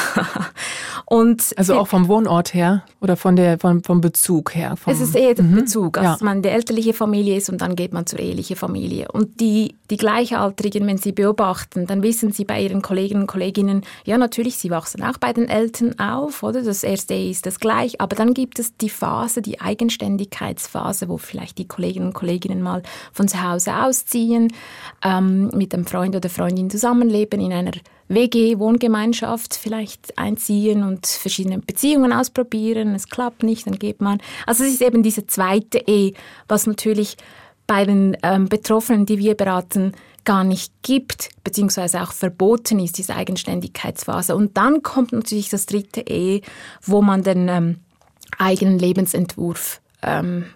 und 1.07 1.43
also 1.57 1.79
auch 1.79 1.87
vom 1.87 2.09
Wohnort 2.09 2.53
her 2.53 2.85
oder 3.01 3.17
von 3.17 3.37
der, 3.37 3.59
vom, 3.59 3.83
vom 3.83 4.01
Bezug 4.01 4.55
her? 4.55 4.77
Vom, 4.77 4.93
es 4.93 5.01
ist 5.01 5.17
eher 5.17 5.35
der 5.35 5.45
mhm. 5.45 5.57
Bezug, 5.57 5.97
also 5.97 6.07
ja. 6.07 6.13
dass 6.13 6.21
man 6.21 6.43
die 6.43 6.51
elterliche 6.51 6.93
Familie 6.93 7.37
ist 7.37 7.49
und 7.49 7.63
dann 7.63 7.75
geht 7.75 7.93
man 7.93 8.07
zur 8.07 8.19
ehelichen 8.19 8.57
Familie. 8.57 9.09
Und 9.11 9.41
die, 9.41 9.75
die 9.91 9.97
Gleichaltrigen, 9.97 10.87
wenn 10.87 10.99
sie 10.99 11.13
beobachten, 11.13 11.87
dann 11.87 12.03
wissen 12.03 12.33
sie 12.33 12.45
bei 12.45 12.63
ihren 12.63 12.83
Kolleginnen 12.83 13.23
und 13.23 13.27
Kolleginnen, 13.29 13.83
ja 14.05 14.19
natürlich, 14.19 14.59
sie 14.59 14.71
wachsen 14.71 15.03
auch 15.03 15.17
bei 15.19 15.33
den 15.33 15.49
Eltern 15.49 15.99
auf, 15.99 16.43
oder? 16.43 16.63
Das 16.63 16.85
erste 16.85 17.15
ist 17.15 17.47
das 17.47 17.61
gleich, 17.61 18.01
aber 18.01 18.15
dann 18.15 18.35
gibt 18.35 18.59
es 18.59 18.77
die 18.77 18.91
Phase, 18.91 19.41
die 19.41 19.61
Eigenständigkeitsphase, 19.61 21.09
wo 21.09 21.17
vielleicht 21.17 21.59
die 21.59 21.67
Kolleginnen 21.67 22.09
und 22.09 22.15
Kolleginnen 22.15 22.63
mal 22.63 22.83
von 23.13 23.27
zu 23.27 23.43
Hause 23.43 23.75
ausziehen, 23.75 24.53
ähm, 25.03 25.49
mit 25.55 25.75
einem 25.75 25.87
Freund 25.87 26.15
oder 26.15 26.29
Freundin 26.29 26.69
zusammenleben 26.69 27.41
in 27.41 27.53
einer 27.53 27.73
WG, 28.15 28.59
Wohngemeinschaft 28.59 29.55
vielleicht 29.55 30.19
einziehen 30.19 30.83
und 30.83 31.07
verschiedene 31.07 31.59
Beziehungen 31.59 32.13
ausprobieren. 32.13 32.95
Es 32.95 33.09
klappt 33.09 33.43
nicht, 33.43 33.67
dann 33.67 33.79
geht 33.79 34.01
man. 34.01 34.21
Also 34.47 34.65
es 34.65 34.75
ist 34.75 34.83
eben 34.83 35.03
diese 35.03 35.27
zweite 35.27 35.79
Ehe, 35.87 36.13
was 36.49 36.67
natürlich 36.67 37.17
bei 37.67 37.85
den 37.85 38.17
ähm, 38.23 38.49
Betroffenen, 38.49 39.07
die 39.07 39.19
wir 39.19 39.35
beraten, 39.35 39.93
gar 40.25 40.45
nicht 40.45 40.73
gibt, 40.83 41.31
beziehungsweise 41.43 42.03
auch 42.03 42.13
verboten 42.13 42.79
ist, 42.79 42.99
diese 42.99 43.17
Eigenständigkeitsphase. 43.17 44.37
Und 44.37 44.57
dann 44.57 44.83
kommt 44.83 45.13
natürlich 45.13 45.49
das 45.49 45.67
dritte 45.67 46.03
Ehe, 46.03 46.43
wo 46.83 47.03
man 47.03 47.23
den 47.23 47.49
ähm, 47.49 47.79
eigenen 48.39 48.79
Lebensentwurf 48.79 49.81
ähm, 50.03 50.47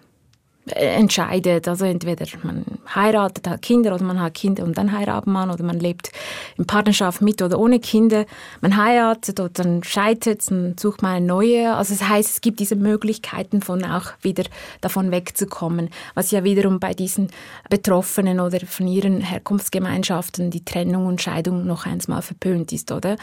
entscheidet. 0.66 1.68
Also 1.68 1.84
entweder 1.84 2.26
man 2.42 2.64
heiratet, 2.94 3.46
hat 3.48 3.62
Kinder 3.62 3.94
oder 3.94 4.04
man 4.04 4.20
hat 4.20 4.34
Kinder 4.34 4.64
und 4.64 4.76
dann 4.76 4.92
heiratet 4.92 5.28
man 5.28 5.50
oder 5.50 5.62
man 5.62 5.78
lebt 5.78 6.10
in 6.56 6.66
Partnerschaft 6.66 7.22
mit 7.22 7.40
oder 7.40 7.58
ohne 7.58 7.78
Kinder. 7.78 8.26
Man 8.60 8.76
heiratet 8.76 9.38
oder 9.38 9.50
dann 9.50 9.84
scheitert, 9.84 10.50
dann 10.50 10.76
sucht 10.78 11.02
man 11.02 11.12
eine 11.12 11.26
neue. 11.26 11.74
Also 11.74 11.94
das 11.94 12.08
heißt, 12.08 12.30
es 12.30 12.40
gibt 12.40 12.58
diese 12.60 12.76
Möglichkeiten 12.76 13.62
von 13.62 13.84
auch 13.84 14.12
wieder 14.22 14.44
davon 14.80 15.10
wegzukommen, 15.10 15.90
was 16.14 16.30
ja 16.32 16.42
wiederum 16.42 16.80
bei 16.80 16.94
diesen 16.94 17.28
Betroffenen 17.70 18.40
oder 18.40 18.60
von 18.60 18.88
ihren 18.88 19.20
Herkunftsgemeinschaften 19.20 20.50
die 20.50 20.64
Trennung 20.64 21.06
und 21.06 21.22
Scheidung 21.22 21.66
noch 21.66 21.86
einmal 21.86 22.22
verpönt 22.22 22.72
ist, 22.72 22.90
oder? 22.90 23.16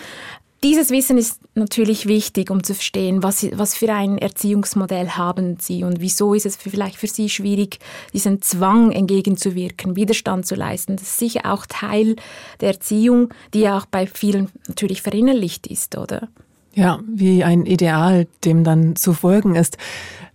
Dieses 0.64 0.92
Wissen 0.92 1.18
ist 1.18 1.42
natürlich 1.56 2.08
wichtig, 2.08 2.50
um 2.50 2.64
zu 2.64 2.74
verstehen, 2.74 3.22
was, 3.22 3.46
was 3.52 3.76
für 3.76 3.94
ein 3.94 4.18
Erziehungsmodell 4.18 5.10
haben 5.10 5.58
Sie 5.60 5.84
und 5.84 6.00
wieso 6.00 6.34
ist 6.34 6.46
es 6.46 6.56
vielleicht 6.56 6.96
für 6.96 7.08
Sie 7.08 7.28
schwierig, 7.28 7.80
diesem 8.14 8.42
Zwang 8.42 8.94
entgegenzuwirken, 8.94 9.98
Widerstand 9.98 10.46
zu 10.46 10.56
leisten. 10.56 10.96
Das 10.96 11.04
ist 11.08 11.20
sicher 11.20 11.52
auch 11.52 11.66
Teil 11.66 12.16
der 12.62 12.70
Erziehung, 12.70 13.34
die 13.54 13.60
ja 13.60 13.78
auch 13.78 13.86
bei 13.86 14.08
vielen 14.08 14.50
natürlich 14.70 15.02
verinnerlicht 15.02 15.68
ist, 15.68 15.98
oder? 15.98 16.30
Ja, 16.74 17.02
wie 17.08 17.44
ein 17.44 17.66
Ideal, 17.66 18.26
dem 18.46 18.64
dann 18.64 18.96
zu 18.96 19.12
folgen 19.12 19.56
ist. 19.56 19.78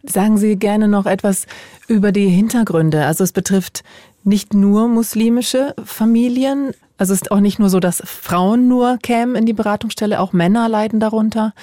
Sagen 0.05 0.37
Sie 0.37 0.57
gerne 0.57 0.89
noch 0.89 1.07
etwas 1.07 1.47
über 1.89 2.13
die 2.13 2.29
Hintergründe. 2.29 3.07
Also 3.07 3.25
es 3.25 3.33
betrifft 3.33 3.83
nicht 4.25 4.53
nur 4.53 4.89
muslimische 4.89 5.75
Familien, 5.83 6.75
also 6.99 7.15
es 7.15 7.23
ist 7.23 7.31
auch 7.31 7.41
nicht 7.41 7.59
nur 7.59 7.71
so, 7.71 7.81
dass 7.81 8.03
Frauen 8.05 8.69
nur 8.69 8.99
kämen 8.99 9.37
in 9.37 9.47
die 9.47 9.53
Beratungsstelle, 9.53 10.21
auch 10.21 10.33
Männer 10.33 10.69
leiden 10.69 11.01
darunter. 11.01 11.55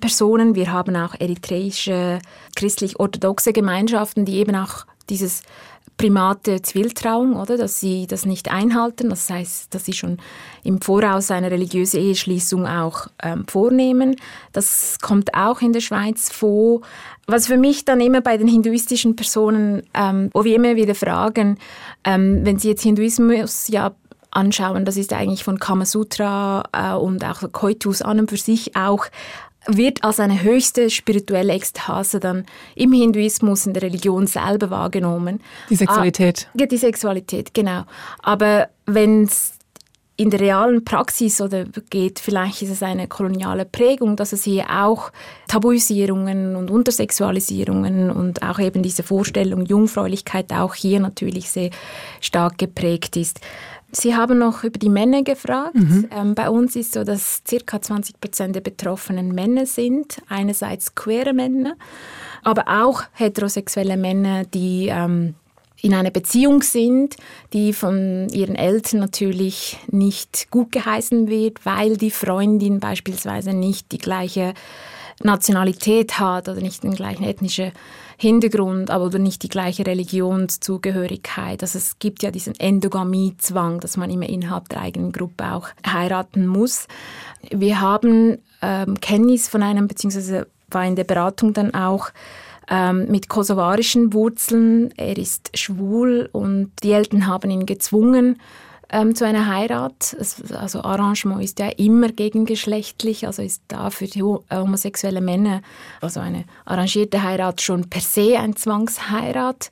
Personen. 0.00 0.54
Wir 0.54 0.72
haben 0.72 0.96
auch 0.96 1.14
eritreische 1.18 2.20
christlich-orthodoxe 2.54 3.52
Gemeinschaften, 3.52 4.24
die 4.24 4.36
eben 4.36 4.56
auch 4.56 4.86
dieses 5.08 5.42
Primate 5.96 6.60
Ziviltrauung, 6.60 7.36
oder, 7.36 7.56
dass 7.56 7.80
sie 7.80 8.06
das 8.06 8.26
nicht 8.26 8.50
einhalten. 8.50 9.08
Das 9.08 9.30
heißt, 9.30 9.74
dass 9.74 9.86
sie 9.86 9.94
schon 9.94 10.18
im 10.62 10.80
Voraus 10.82 11.30
eine 11.30 11.50
religiöse 11.50 11.98
Eheschließung 11.98 12.66
auch 12.66 13.06
ähm, 13.22 13.46
vornehmen. 13.48 14.16
Das 14.52 14.98
kommt 15.00 15.34
auch 15.34 15.62
in 15.62 15.72
der 15.72 15.80
Schweiz 15.80 16.30
vor. 16.30 16.82
Was 17.26 17.46
für 17.46 17.56
mich 17.56 17.86
dann 17.86 18.00
immer 18.00 18.20
bei 18.20 18.36
den 18.36 18.46
hinduistischen 18.46 19.16
Personen, 19.16 19.84
ähm, 19.94 20.28
wo 20.34 20.44
wir 20.44 20.56
immer 20.56 20.76
wieder 20.76 20.94
fragen, 20.94 21.58
ähm, 22.04 22.44
wenn 22.44 22.58
sie 22.58 22.68
jetzt 22.68 22.82
Hinduismus 22.82 23.68
ja 23.68 23.94
anschauen, 24.30 24.84
das 24.84 24.98
ist 24.98 25.14
eigentlich 25.14 25.44
von 25.44 25.58
Kamasutra 25.58 26.64
äh, 26.72 26.94
und 26.94 27.24
auch 27.24 27.50
Koitus 27.52 28.02
an 28.02 28.20
und 28.20 28.30
für 28.30 28.36
sich 28.36 28.76
auch 28.76 29.06
wird 29.66 30.04
als 30.04 30.20
eine 30.20 30.42
höchste 30.42 30.90
spirituelle 30.90 31.52
Ekstase 31.52 32.20
dann 32.20 32.46
im 32.74 32.92
Hinduismus, 32.92 33.66
in 33.66 33.74
der 33.74 33.82
Religion 33.82 34.26
selber 34.26 34.70
wahrgenommen. 34.70 35.40
Die 35.70 35.76
Sexualität. 35.76 36.48
Ah, 36.48 36.58
ja, 36.60 36.66
die 36.66 36.76
Sexualität, 36.76 37.54
genau. 37.54 37.84
Aber 38.22 38.68
wenn 38.86 39.24
es 39.24 39.56
in 40.18 40.30
der 40.30 40.40
realen 40.40 40.82
Praxis 40.82 41.40
oder 41.42 41.64
geht, 41.90 42.18
vielleicht 42.20 42.62
ist 42.62 42.70
es 42.70 42.82
eine 42.82 43.06
koloniale 43.06 43.66
Prägung, 43.66 44.16
dass 44.16 44.32
es 44.32 44.44
hier 44.44 44.64
auch 44.70 45.12
Tabuisierungen 45.46 46.56
und 46.56 46.70
Untersexualisierungen 46.70 48.10
und 48.10 48.42
auch 48.42 48.58
eben 48.58 48.82
diese 48.82 49.02
Vorstellung 49.02 49.66
Jungfräulichkeit 49.66 50.52
auch 50.52 50.74
hier 50.74 51.00
natürlich 51.00 51.50
sehr 51.50 51.70
stark 52.20 52.56
geprägt 52.56 53.16
ist. 53.16 53.40
Sie 53.98 54.14
haben 54.14 54.38
noch 54.38 54.62
über 54.62 54.78
die 54.78 54.90
Männer 54.90 55.22
gefragt. 55.22 55.74
Mhm. 55.74 56.08
Ähm, 56.10 56.34
bei 56.34 56.50
uns 56.50 56.76
ist 56.76 56.92
so, 56.92 57.02
dass 57.02 57.42
circa 57.48 57.80
20 57.80 58.20
Prozent 58.20 58.54
der 58.54 58.60
Betroffenen 58.60 59.34
Männer 59.34 59.64
sind. 59.64 60.20
Einerseits 60.28 60.94
queere 60.94 61.32
Männer, 61.32 61.76
aber 62.42 62.64
auch 62.68 63.04
heterosexuelle 63.14 63.96
Männer, 63.96 64.44
die 64.44 64.88
ähm, 64.90 65.34
in 65.80 65.94
einer 65.94 66.10
Beziehung 66.10 66.62
sind, 66.62 67.16
die 67.54 67.72
von 67.72 68.28
ihren 68.28 68.54
Eltern 68.54 69.00
natürlich 69.00 69.78
nicht 69.90 70.50
gut 70.50 70.72
geheißen 70.72 71.28
wird, 71.28 71.64
weil 71.64 71.96
die 71.96 72.10
Freundin 72.10 72.80
beispielsweise 72.80 73.54
nicht 73.54 73.92
die 73.92 73.98
gleiche 73.98 74.52
Nationalität 75.22 76.18
hat 76.18 76.50
oder 76.50 76.60
nicht 76.60 76.82
den 76.82 76.94
gleichen 76.94 77.24
ethnischen 77.24 77.72
Hintergrund, 78.16 78.90
aber 78.90 79.06
oder 79.06 79.18
nicht 79.18 79.42
die 79.42 79.48
gleiche 79.48 79.86
Religionszugehörigkeit. 79.86 81.62
Also 81.62 81.78
es 81.78 81.98
gibt 81.98 82.22
ja 82.22 82.30
diesen 82.30 82.54
Endogamiezwang, 82.58 83.80
dass 83.80 83.96
man 83.96 84.10
immer 84.10 84.28
innerhalb 84.28 84.68
der 84.68 84.80
eigenen 84.80 85.12
Gruppe 85.12 85.52
auch 85.52 85.68
heiraten 85.86 86.46
muss. 86.46 86.88
Wir 87.50 87.80
haben 87.80 88.38
ähm, 88.62 88.98
Kenntnis 89.00 89.48
von 89.48 89.62
einem, 89.62 89.86
beziehungsweise 89.86 90.46
war 90.70 90.86
in 90.86 90.96
der 90.96 91.04
Beratung 91.04 91.52
dann 91.52 91.74
auch 91.74 92.10
ähm, 92.68 93.06
mit 93.08 93.28
kosovarischen 93.28 94.12
Wurzeln. 94.12 94.92
Er 94.96 95.16
ist 95.16 95.56
schwul 95.56 96.28
und 96.32 96.72
die 96.82 96.92
Eltern 96.92 97.26
haben 97.26 97.50
ihn 97.50 97.66
gezwungen, 97.66 98.40
ähm, 98.90 99.14
zu 99.14 99.26
einer 99.26 99.46
Heirat. 99.46 100.16
also 100.58 100.82
Arrangement 100.82 101.42
ist 101.42 101.58
ja 101.58 101.68
immer 101.68 102.08
gegengeschlechtlich, 102.08 103.26
also 103.26 103.42
ist 103.42 103.62
da 103.68 103.90
für 103.90 104.06
die 104.06 104.20
äh, 104.20 104.56
homosexuelle 104.56 105.20
Männer, 105.20 105.62
also 106.00 106.20
eine 106.20 106.44
arrangierte 106.64 107.22
Heirat 107.22 107.60
schon 107.60 107.88
per 107.88 108.00
se 108.00 108.38
ein 108.38 108.56
Zwangsheirat. 108.56 109.70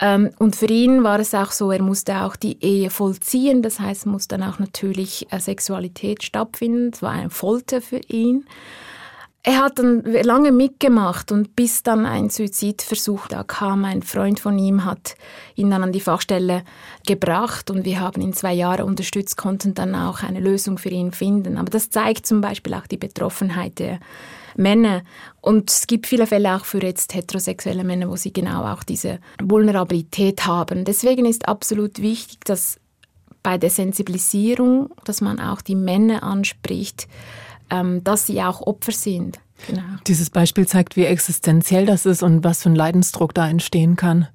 Ähm, 0.00 0.30
und 0.38 0.56
für 0.56 0.66
ihn 0.66 1.02
war 1.02 1.18
es 1.18 1.34
auch 1.34 1.50
so, 1.50 1.72
er 1.72 1.82
musste 1.82 2.22
auch 2.22 2.36
die 2.36 2.62
Ehe 2.62 2.90
vollziehen, 2.90 3.62
das 3.62 3.80
heißt, 3.80 4.06
muss 4.06 4.28
dann 4.28 4.42
auch 4.42 4.58
natürlich 4.58 5.26
äh, 5.30 5.40
Sexualität 5.40 6.22
stattfinden. 6.22 6.90
Es 6.92 7.02
war 7.02 7.12
eine 7.12 7.30
Folter 7.30 7.80
für 7.80 8.00
ihn. 8.08 8.44
Er 9.44 9.62
hat 9.62 9.78
dann 9.78 10.02
lange 10.02 10.50
mitgemacht 10.50 11.30
und 11.30 11.54
bis 11.54 11.82
dann 11.82 12.06
ein 12.06 12.28
Suizidversuch 12.28 13.28
da 13.28 13.44
kam. 13.44 13.84
Ein 13.84 14.02
Freund 14.02 14.40
von 14.40 14.58
ihm 14.58 14.84
hat 14.84 15.14
ihn 15.54 15.70
dann 15.70 15.84
an 15.84 15.92
die 15.92 16.00
Fachstelle 16.00 16.64
gebracht 17.06 17.70
und 17.70 17.84
wir 17.84 18.00
haben 18.00 18.20
ihn 18.20 18.32
zwei 18.32 18.52
Jahre 18.52 18.84
unterstützt, 18.84 19.36
konnten 19.36 19.74
dann 19.74 19.94
auch 19.94 20.22
eine 20.22 20.40
Lösung 20.40 20.76
für 20.76 20.90
ihn 20.90 21.12
finden. 21.12 21.56
Aber 21.56 21.70
das 21.70 21.88
zeigt 21.90 22.26
zum 22.26 22.40
Beispiel 22.40 22.74
auch 22.74 22.86
die 22.88 22.96
Betroffenheit 22.96 23.78
der 23.78 24.00
Männer. 24.56 25.02
Und 25.40 25.70
es 25.70 25.86
gibt 25.86 26.08
viele 26.08 26.26
Fälle 26.26 26.56
auch 26.56 26.64
für 26.64 26.82
jetzt 26.82 27.14
heterosexuelle 27.14 27.84
Männer, 27.84 28.10
wo 28.10 28.16
sie 28.16 28.32
genau 28.32 28.64
auch 28.64 28.82
diese 28.82 29.20
Vulnerabilität 29.40 30.46
haben. 30.46 30.84
Deswegen 30.84 31.24
ist 31.24 31.48
absolut 31.48 32.02
wichtig, 32.02 32.40
dass 32.44 32.80
bei 33.44 33.56
der 33.56 33.70
Sensibilisierung, 33.70 34.90
dass 35.04 35.20
man 35.20 35.38
auch 35.38 35.62
die 35.62 35.76
Männer 35.76 36.24
anspricht, 36.24 37.06
ähm, 37.70 38.02
dass 38.04 38.26
sie 38.26 38.42
auch 38.42 38.60
Opfer 38.66 38.92
sind. 38.92 39.38
Genau. 39.66 39.82
Dieses 40.06 40.30
Beispiel 40.30 40.66
zeigt, 40.66 40.96
wie 40.96 41.04
existenziell 41.04 41.86
das 41.86 42.06
ist 42.06 42.22
und 42.22 42.44
was 42.44 42.62
für 42.62 42.70
ein 42.70 42.76
Leidensdruck 42.76 43.34
da 43.34 43.48
entstehen 43.48 43.96
kann, 43.96 44.28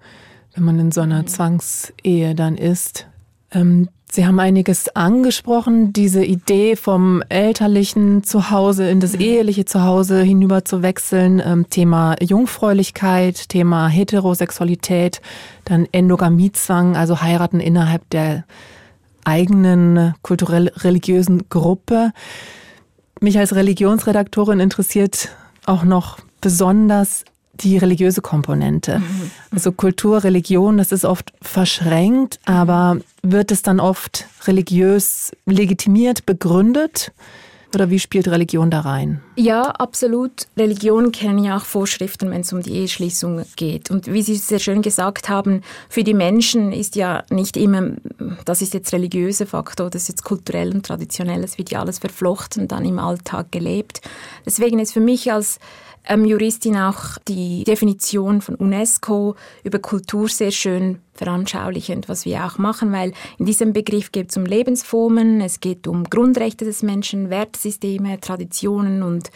wenn 0.53 0.63
man 0.63 0.79
in 0.79 0.91
so 0.91 1.01
einer 1.01 1.21
mhm. 1.21 1.27
Zwangsehe 1.27 2.35
dann 2.35 2.57
ist. 2.57 3.07
Ähm, 3.51 3.89
Sie 4.13 4.27
haben 4.27 4.39
einiges 4.39 4.95
angesprochen, 4.95 5.91
diese 5.91 6.23
Idee 6.23 6.75
vom 6.75 7.23
elterlichen 7.29 8.23
Zuhause 8.23 8.87
in 8.87 8.99
das 8.99 9.13
mhm. 9.13 9.21
eheliche 9.21 9.65
Zuhause 9.65 10.21
hinüber 10.21 10.63
zu 10.63 10.83
wechseln. 10.83 11.41
Ähm, 11.43 11.67
Thema 11.67 12.15
Jungfräulichkeit, 12.21 13.49
Thema 13.49 13.87
Heterosexualität, 13.87 15.19
dann 15.65 15.87
Endogamiezwang, 15.91 16.95
also 16.95 17.21
heiraten 17.23 17.59
innerhalb 17.59 18.07
der 18.11 18.43
eigenen 19.25 20.13
kulturell-religiösen 20.21 21.49
Gruppe. 21.49 22.11
Mich 23.23 23.39
als 23.39 23.55
Religionsredaktorin 23.55 24.59
interessiert 24.59 25.29
auch 25.65 25.85
noch 25.85 26.17
besonders 26.41 27.23
die 27.53 27.77
religiöse 27.77 28.19
Komponente. 28.19 28.99
Mhm. 28.99 29.31
Also 29.49 29.71
Kultur, 29.71 30.25
Religion, 30.25 30.77
das 30.77 30.91
ist 30.91 31.05
oft 31.05 31.31
verschränkt, 31.41 32.41
aber 32.43 32.97
wird 33.21 33.51
es 33.51 33.61
dann 33.61 33.79
oft 33.79 34.27
religiös 34.45 35.31
legitimiert, 35.45 36.25
begründet? 36.25 37.13
Oder 37.73 37.89
wie 37.89 37.99
spielt 37.99 38.27
Religion 38.27 38.69
da 38.69 38.81
rein? 38.81 39.21
Ja, 39.35 39.63
absolut. 39.63 40.47
Religionen 40.57 41.11
kennen 41.11 41.43
ja 41.43 41.57
auch 41.57 41.65
Vorschriften, 41.65 42.29
wenn 42.29 42.41
es 42.41 42.53
um 42.53 42.61
die 42.61 42.73
Eheschließung 42.73 43.43
geht. 43.55 43.89
Und 43.89 44.11
wie 44.11 44.21
Sie 44.21 44.35
sehr 44.35 44.59
schön 44.59 44.81
gesagt 44.81 45.29
haben, 45.29 45.61
für 45.89 46.03
die 46.03 46.13
Menschen 46.13 46.71
ist 46.71 46.95
ja 46.95 47.23
nicht 47.29 47.57
immer, 47.57 47.91
das 48.45 48.61
ist 48.61 48.73
jetzt 48.73 48.93
religiöse 48.93 49.45
Faktor, 49.45 49.89
das 49.89 50.03
ist 50.03 50.09
jetzt 50.09 50.23
kulturell 50.23 50.73
und 50.73 50.85
traditionell, 50.85 51.43
es 51.43 51.57
wird 51.57 51.71
ja 51.71 51.79
alles 51.79 51.99
verflochten, 51.99 52.67
dann 52.67 52.85
im 52.85 52.99
Alltag 52.99 53.51
gelebt. 53.51 54.01
Deswegen 54.45 54.79
ist 54.79 54.93
für 54.93 54.99
mich 54.99 55.31
als 55.31 55.59
Juristin 56.25 56.77
auch 56.77 57.17
die 57.27 57.63
Definition 57.63 58.41
von 58.41 58.55
UNESCO 58.55 59.35
über 59.63 59.79
Kultur 59.79 60.27
sehr 60.27 60.51
schön 60.51 60.99
veranschaulichend, 61.13 62.09
was 62.09 62.25
wir 62.25 62.43
auch 62.45 62.57
machen, 62.57 62.91
weil 62.91 63.13
in 63.37 63.45
diesem 63.45 63.71
Begriff 63.71 64.11
geht 64.11 64.31
es 64.31 64.37
um 64.37 64.45
Lebensformen, 64.45 65.41
es 65.41 65.59
geht 65.59 65.87
um 65.87 66.05
Grundrechte 66.05 66.65
des 66.65 66.81
Menschen, 66.81 67.29
Wertesysteme, 67.29 68.19
Traditionen 68.19 69.03
und 69.03 69.29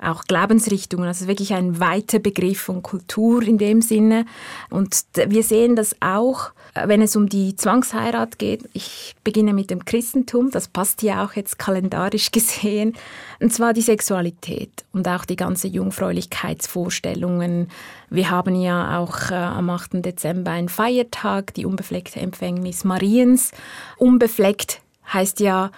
auch 0.00 0.24
Glaubensrichtungen. 0.24 1.08
Also 1.08 1.26
wirklich 1.26 1.52
ein 1.52 1.80
weiter 1.80 2.20
Begriff 2.20 2.60
von 2.60 2.82
Kultur 2.82 3.42
in 3.42 3.58
dem 3.58 3.82
Sinne. 3.82 4.26
Und 4.70 5.04
wir 5.14 5.42
sehen 5.42 5.74
das 5.74 5.96
auch, 6.00 6.52
wenn 6.74 7.02
es 7.02 7.16
um 7.16 7.28
die 7.28 7.56
Zwangsheirat 7.56 8.38
geht. 8.38 8.68
Ich 8.72 9.16
beginne 9.24 9.54
mit 9.54 9.70
dem 9.70 9.84
Christentum, 9.84 10.50
das 10.50 10.68
passt 10.68 11.02
ja 11.02 11.24
auch 11.24 11.34
jetzt 11.34 11.58
kalendarisch 11.58 12.30
gesehen. 12.32 12.94
Und 13.40 13.52
zwar 13.52 13.72
die 13.72 13.82
Sexualität 13.82 14.84
und 14.92 15.08
auch 15.08 15.24
die 15.24 15.36
ganze 15.36 15.66
Jungfräulichkeitsvorstellungen. 16.14 17.68
Wir 18.10 18.30
haben 18.30 18.54
ja 18.54 18.98
auch 18.98 19.30
äh, 19.30 19.34
am 19.34 19.70
8. 19.70 20.04
Dezember 20.04 20.52
einen 20.52 20.68
Feiertag, 20.68 21.54
die 21.54 21.66
unbefleckte 21.66 22.20
Empfängnis 22.20 22.84
Mariens. 22.84 23.52
Unbefleckt 23.96 24.80
heißt 25.12 25.40
ja 25.40 25.70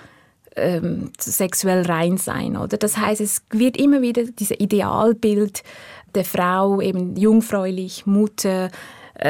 ähm, 0.56 1.12
sexuell 1.18 1.82
rein 1.82 2.16
sein, 2.16 2.56
oder? 2.56 2.76
Das 2.76 2.96
heißt, 2.96 3.20
es 3.20 3.42
wird 3.50 3.76
immer 3.76 4.02
wieder 4.02 4.24
dieses 4.24 4.58
Idealbild 4.58 5.62
der 6.14 6.24
Frau, 6.24 6.80
eben 6.80 7.16
jungfräulich, 7.16 8.06
Mutter, 8.06 8.70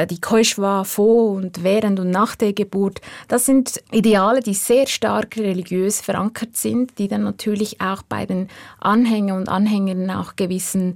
die 0.09 0.19
keusch 0.19 0.55
vor 0.55 1.31
und 1.31 1.63
während 1.63 1.99
und 1.99 2.09
nach 2.09 2.35
der 2.35 2.53
Geburt. 2.53 3.01
Das 3.27 3.45
sind 3.45 3.81
Ideale, 3.91 4.41
die 4.41 4.53
sehr 4.53 4.87
stark 4.87 5.37
religiös 5.37 6.01
verankert 6.01 6.55
sind, 6.55 6.97
die 6.99 7.07
dann 7.07 7.23
natürlich 7.23 7.81
auch 7.81 8.03
bei 8.03 8.25
den 8.25 8.49
Anhängern 8.79 9.37
und 9.37 9.49
Anhängern 9.49 10.09
auch 10.11 10.35
gewissen 10.35 10.95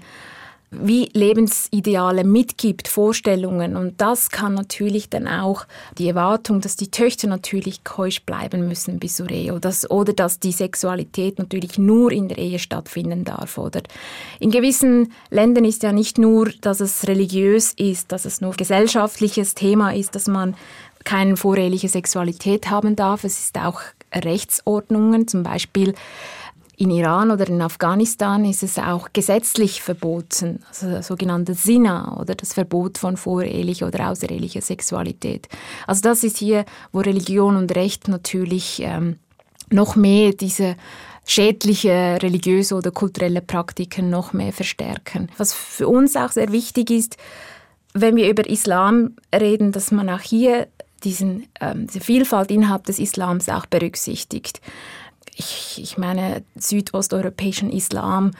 wie 0.71 1.09
Lebensideale 1.13 2.23
mitgibt, 2.23 2.87
Vorstellungen. 2.87 3.75
Und 3.75 3.99
das 3.99 4.29
kann 4.29 4.53
natürlich 4.53 5.09
dann 5.09 5.27
auch 5.27 5.65
die 5.97 6.07
Erwartung, 6.07 6.61
dass 6.61 6.77
die 6.77 6.89
Töchter 6.89 7.27
natürlich 7.27 7.83
keusch 7.83 8.21
bleiben 8.23 8.67
müssen 8.67 8.97
bis 8.97 9.17
zur 9.17 9.29
Ehe 9.29 9.51
oder 9.51 9.59
dass, 9.59 9.89
oder 9.91 10.13
dass 10.13 10.39
die 10.39 10.53
Sexualität 10.53 11.39
natürlich 11.39 11.77
nur 11.77 12.11
in 12.13 12.29
der 12.29 12.37
Ehe 12.37 12.57
stattfinden 12.57 13.25
darf. 13.25 13.57
Oder 13.57 13.81
in 14.39 14.49
gewissen 14.49 15.11
Ländern 15.29 15.65
ist 15.65 15.83
ja 15.83 15.91
nicht 15.91 16.17
nur, 16.17 16.49
dass 16.61 16.79
es 16.79 17.05
religiös 17.05 17.73
ist, 17.73 18.13
dass 18.13 18.23
es 18.23 18.39
nur 18.39 18.53
gesellschaftliches 18.53 19.55
Thema 19.55 19.93
ist, 19.93 20.15
dass 20.15 20.27
man 20.27 20.55
keine 21.03 21.35
voreheliche 21.35 21.89
Sexualität 21.89 22.69
haben 22.69 22.95
darf. 22.95 23.25
Es 23.25 23.39
ist 23.39 23.57
auch 23.57 23.81
Rechtsordnungen, 24.13 25.27
zum 25.27 25.43
Beispiel 25.43 25.93
in 26.81 26.89
Iran 26.89 27.29
oder 27.29 27.47
in 27.47 27.61
Afghanistan 27.61 28.43
ist 28.43 28.63
es 28.63 28.79
auch 28.79 29.09
gesetzlich 29.13 29.83
verboten, 29.83 30.63
also 30.67 30.99
sogenannte 31.03 31.53
Sina 31.53 32.17
oder 32.19 32.33
das 32.33 32.53
Verbot 32.53 32.97
von 32.97 33.17
vorehelicher 33.17 33.85
oder 33.85 34.09
außerehelicher 34.09 34.61
Sexualität. 34.61 35.47
Also 35.85 36.01
das 36.01 36.23
ist 36.23 36.39
hier, 36.39 36.65
wo 36.91 37.01
Religion 37.01 37.55
und 37.55 37.75
Recht 37.75 38.07
natürlich 38.07 38.81
ähm, 38.81 39.17
noch 39.69 39.95
mehr 39.95 40.33
diese 40.33 40.75
schädliche 41.23 42.17
religiöse 42.19 42.73
oder 42.73 42.89
kulturelle 42.89 43.41
Praktiken 43.41 44.09
noch 44.09 44.33
mehr 44.33 44.51
verstärken. 44.51 45.29
Was 45.37 45.53
für 45.53 45.87
uns 45.87 46.15
auch 46.15 46.31
sehr 46.31 46.51
wichtig 46.51 46.89
ist, 46.89 47.17
wenn 47.93 48.15
wir 48.15 48.27
über 48.27 48.49
Islam 48.49 49.17
reden, 49.35 49.71
dass 49.71 49.91
man 49.91 50.09
auch 50.09 50.21
hier 50.21 50.67
diesen, 51.03 51.45
ähm, 51.59 51.85
diese 51.85 51.99
Vielfalt 51.99 52.49
innerhalb 52.49 52.85
des 52.85 52.97
Islams 52.97 53.49
auch 53.49 53.67
berücksichtigt 53.67 54.61
ich, 55.35 55.79
ich 55.81 55.97
meine, 55.97 56.43
südosteuropäischen 56.55 57.71
Islam, 57.71 58.31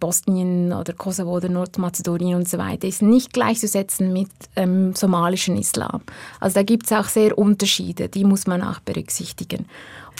Bosnien 0.00 0.72
oder 0.72 0.94
Kosovo 0.94 1.36
oder 1.36 1.48
Nordmazedonien 1.48 2.34
und 2.34 2.48
so 2.48 2.58
weiter, 2.58 2.88
ist 2.88 3.02
nicht 3.02 3.32
gleichzusetzen 3.32 4.12
mit 4.12 4.30
ähm, 4.56 4.94
somalischen 4.96 5.56
Islam. 5.56 6.02
Also 6.40 6.54
da 6.54 6.62
gibt 6.64 6.86
es 6.86 6.92
auch 6.92 7.06
sehr 7.06 7.38
Unterschiede, 7.38 8.08
die 8.08 8.24
muss 8.24 8.48
man 8.48 8.62
auch 8.62 8.80
berücksichtigen. 8.80 9.66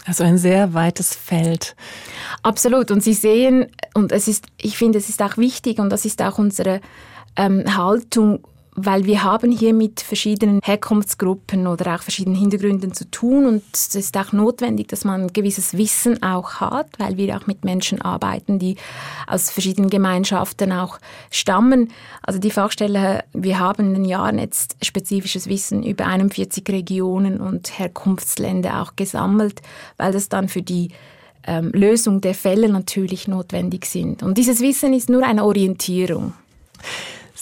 Also 0.04 0.22
ein 0.24 0.38
sehr 0.38 0.72
weites 0.72 1.14
Feld. 1.14 1.74
Absolut. 2.42 2.90
Und 2.90 3.02
Sie 3.02 3.14
sehen, 3.14 3.66
und 3.94 4.12
es 4.12 4.28
ist, 4.28 4.46
ich 4.60 4.78
finde, 4.78 4.98
es 4.98 5.08
ist 5.08 5.20
auch 5.20 5.36
wichtig 5.36 5.78
und 5.78 5.90
das 5.90 6.04
ist 6.04 6.22
auch 6.22 6.38
unsere 6.38 6.80
ähm, 7.36 7.76
Haltung 7.76 8.44
weil 8.74 9.04
wir 9.04 9.22
haben 9.22 9.52
hier 9.52 9.74
mit 9.74 10.00
verschiedenen 10.00 10.60
Herkunftsgruppen 10.64 11.66
oder 11.66 11.94
auch 11.94 12.02
verschiedenen 12.02 12.38
Hintergründen 12.38 12.94
zu 12.94 13.10
tun 13.10 13.44
und 13.44 13.62
es 13.74 13.94
ist 13.94 14.16
auch 14.16 14.32
notwendig, 14.32 14.88
dass 14.88 15.04
man 15.04 15.22
ein 15.22 15.32
gewisses 15.32 15.76
Wissen 15.76 16.22
auch 16.22 16.54
hat, 16.54 16.88
weil 16.98 17.18
wir 17.18 17.36
auch 17.36 17.46
mit 17.46 17.66
Menschen 17.66 18.00
arbeiten, 18.00 18.58
die 18.58 18.76
aus 19.26 19.50
verschiedenen 19.50 19.90
Gemeinschaften 19.90 20.72
auch 20.72 20.98
stammen. 21.30 21.90
Also 22.22 22.38
die 22.38 22.50
Fachstelle, 22.50 23.24
wir 23.34 23.58
haben 23.58 23.88
in 23.88 23.94
den 23.94 24.04
Jahren 24.06 24.38
jetzt 24.38 24.76
spezifisches 24.82 25.48
Wissen 25.48 25.82
über 25.82 26.06
41 26.06 26.66
Regionen 26.70 27.40
und 27.40 27.78
Herkunftsländer 27.78 28.80
auch 28.80 28.96
gesammelt, 28.96 29.60
weil 29.98 30.12
das 30.12 30.30
dann 30.30 30.48
für 30.48 30.62
die 30.62 30.88
ähm, 31.46 31.72
Lösung 31.74 32.22
der 32.22 32.34
Fälle 32.34 32.70
natürlich 32.70 33.28
notwendig 33.28 33.84
sind. 33.84 34.22
Und 34.22 34.38
dieses 34.38 34.60
Wissen 34.60 34.94
ist 34.94 35.10
nur 35.10 35.24
eine 35.26 35.44
Orientierung. 35.44 36.32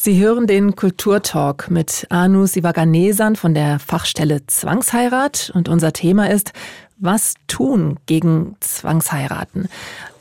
Sie 0.02 0.18
hören 0.18 0.46
den 0.46 0.76
Kulturtalk 0.76 1.70
mit 1.70 2.06
Anu 2.08 2.46
Sivaganesan 2.46 3.36
von 3.36 3.52
der 3.52 3.78
Fachstelle 3.78 4.46
Zwangsheirat 4.46 5.52
und 5.54 5.68
unser 5.68 5.92
Thema 5.92 6.30
ist 6.30 6.54
was 6.96 7.34
tun 7.48 7.98
gegen 8.06 8.56
Zwangsheiraten? 8.60 9.68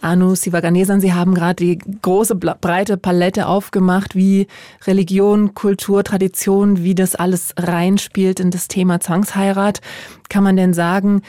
Anu 0.01 0.35
Sivaganesan, 0.35 0.99
Sie 0.99 1.13
haben 1.13 1.33
gerade 1.33 1.63
die 1.63 1.77
große 1.77 2.35
breite 2.35 2.97
Palette 2.97 3.47
aufgemacht, 3.47 4.15
wie 4.15 4.47
Religion, 4.85 5.53
Kultur, 5.53 6.03
Tradition, 6.03 6.83
wie 6.83 6.93
das 6.93 7.15
alles 7.15 7.53
reinspielt 7.57 8.41
in 8.41 8.51
das 8.51 8.67
Thema 8.67 8.99
Zwangsheirat. 8.99 9.79
Kann 10.27 10.43
man 10.43 10.57
denn 10.57 10.73
sagen, 10.73 11.21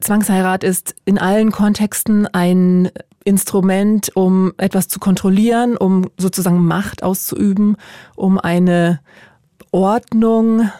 Zwangsheirat 0.00 0.62
ist 0.62 0.94
in 1.06 1.18
allen 1.18 1.52
Kontexten 1.52 2.26
ein 2.26 2.90
Instrument, 3.24 4.14
um 4.14 4.52
etwas 4.56 4.88
zu 4.88 4.98
kontrollieren, 5.00 5.76
um 5.76 6.10
sozusagen 6.16 6.64
Macht 6.64 7.02
auszuüben, 7.02 7.76
um 8.16 8.38
eine 8.38 9.00
Ordnung 9.70 10.70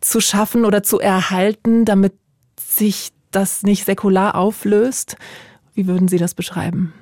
zu 0.00 0.20
schaffen 0.20 0.64
oder 0.64 0.82
zu 0.82 0.98
erhalten, 1.00 1.84
damit 1.84 2.14
sich 2.60 3.10
das 3.30 3.62
nicht 3.62 3.84
säkular 3.84 4.34
auflöst. 4.34 5.16
Wie 5.74 5.86
würden 5.86 6.08
Sie 6.08 6.18
das 6.18 6.34
beschreiben? 6.34 6.92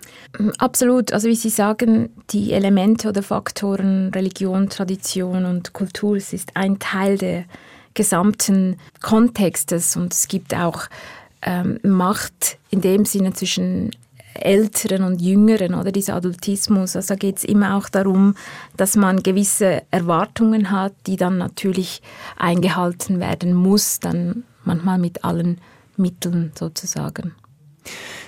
Absolut. 0.59 1.13
Also 1.13 1.29
wie 1.29 1.37
Sie 1.37 1.51
sagen, 1.51 2.11
die 2.31 2.53
Elemente 2.53 3.09
oder 3.09 3.23
Faktoren 3.23 4.11
Religion, 4.15 4.69
Tradition 4.69 5.47
und 5.47 5.73
Kultur, 5.73 6.17
es 6.17 6.33
ist 6.33 6.51
ein 6.55 6.79
Teil 6.79 7.17
der 7.17 7.45
gesamten 7.95 8.77
Kontextes 9.01 9.97
und 9.97 10.13
es 10.13 10.29
gibt 10.29 10.55
auch 10.55 10.87
ähm, 11.43 11.79
Macht 11.83 12.59
in 12.71 12.83
dem 12.83 13.05
Sinne 13.05 13.33
zwischen 13.33 13.91
Älteren 14.45 15.03
und 15.03 15.21
Jüngeren 15.21 15.75
oder 15.75 15.93
dieser 15.93 16.15
Adultismus. 16.15 16.97
Also 16.97 17.17
geht 17.17 17.39
es 17.39 17.45
immer 17.45 17.77
auch 17.77 17.89
darum, 17.89 18.35
dass 18.77 18.97
man 18.97 19.23
gewisse 19.23 19.83
Erwartungen 19.91 20.71
hat, 20.71 20.93
die 21.07 21.17
dann 21.17 21.39
natürlich 21.39 22.03
eingehalten 22.37 23.21
werden 23.21 23.55
muss, 23.55 24.01
dann 24.01 24.45
manchmal 24.65 24.99
mit 24.99 25.25
allen 25.25 25.61
Mitteln 25.97 26.53
sozusagen. 26.59 27.35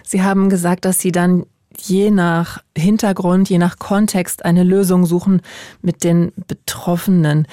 Sie 0.04 0.22
haben 0.22 0.48
gesagt, 0.48 0.84
dass 0.84 1.00
Sie 1.00 1.12
dann 1.12 1.44
je 1.80 2.10
nach 2.10 2.62
Hintergrund, 2.76 3.48
je 3.48 3.58
nach 3.58 3.78
Kontext 3.78 4.44
eine 4.44 4.64
Lösung 4.64 5.06
suchen 5.06 5.42
mit 5.80 6.04
den 6.04 6.32
Betroffenen. 6.46 7.46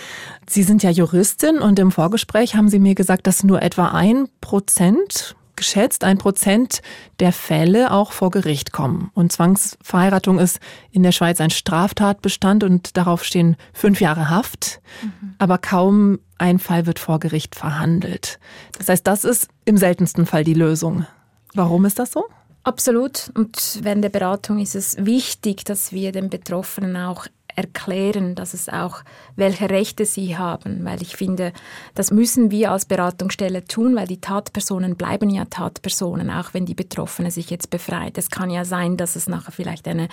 Sie 0.47 0.63
sind 0.63 0.83
ja 0.83 0.89
Juristin 0.89 1.59
und 1.59 1.79
im 1.79 1.91
Vorgespräch 1.91 2.55
haben 2.55 2.69
Sie 2.69 2.79
mir 2.79 2.95
gesagt, 2.95 3.27
dass 3.27 3.43
nur 3.43 3.61
etwa 3.61 3.89
ein 3.89 4.27
Prozent 4.41 5.35
geschätzt 5.55 6.03
ein 6.03 6.17
Prozent 6.17 6.81
der 7.19 7.31
Fälle 7.31 7.91
auch 7.91 8.11
vor 8.11 8.31
Gericht 8.31 8.71
kommen. 8.71 9.11
Und 9.13 9.31
Zwangsverheiratung 9.31 10.39
ist 10.39 10.59
in 10.91 11.03
der 11.03 11.11
Schweiz 11.11 11.41
ein 11.41 11.49
Straftatbestand 11.49 12.63
und 12.63 12.97
darauf 12.97 13.23
stehen 13.23 13.55
fünf 13.73 14.01
Jahre 14.01 14.29
Haft. 14.29 14.81
Mhm. 15.01 15.35
Aber 15.37 15.57
kaum 15.57 16.19
ein 16.37 16.59
Fall 16.59 16.85
wird 16.85 16.99
vor 16.99 17.19
Gericht 17.19 17.55
verhandelt. 17.55 18.39
Das 18.77 18.89
heißt, 18.89 19.07
das 19.07 19.23
ist 19.23 19.47
im 19.65 19.77
seltensten 19.77 20.25
Fall 20.25 20.43
die 20.43 20.53
Lösung. 20.53 21.05
Warum 21.53 21.85
ist 21.85 21.99
das 21.99 22.11
so? 22.11 22.25
Absolut. 22.63 23.31
Und 23.35 23.79
während 23.83 24.03
der 24.03 24.09
Beratung 24.09 24.59
ist 24.59 24.75
es 24.75 24.97
wichtig, 25.05 25.63
dass 25.65 25.91
wir 25.91 26.11
den 26.11 26.29
Betroffenen 26.29 26.97
auch 26.97 27.27
erklären, 27.55 28.35
dass 28.35 28.53
es 28.53 28.69
auch, 28.69 29.01
welche 29.35 29.69
Rechte 29.69 30.05
sie 30.05 30.37
haben, 30.37 30.83
weil 30.85 31.01
ich 31.01 31.15
finde, 31.15 31.53
das 31.93 32.11
müssen 32.11 32.51
wir 32.51 32.71
als 32.71 32.85
Beratungsstelle 32.85 33.65
tun, 33.65 33.95
weil 33.95 34.07
die 34.07 34.21
Tatpersonen 34.21 34.95
bleiben 34.95 35.29
ja 35.29 35.45
Tatpersonen, 35.45 36.29
auch 36.29 36.53
wenn 36.53 36.65
die 36.65 36.75
Betroffene 36.75 37.31
sich 37.31 37.49
jetzt 37.49 37.69
befreit. 37.69 38.17
Es 38.17 38.29
kann 38.29 38.49
ja 38.49 38.65
sein, 38.65 38.97
dass 38.97 39.15
es 39.15 39.27
nachher 39.27 39.51
vielleicht 39.51 39.87
eine 39.87 40.07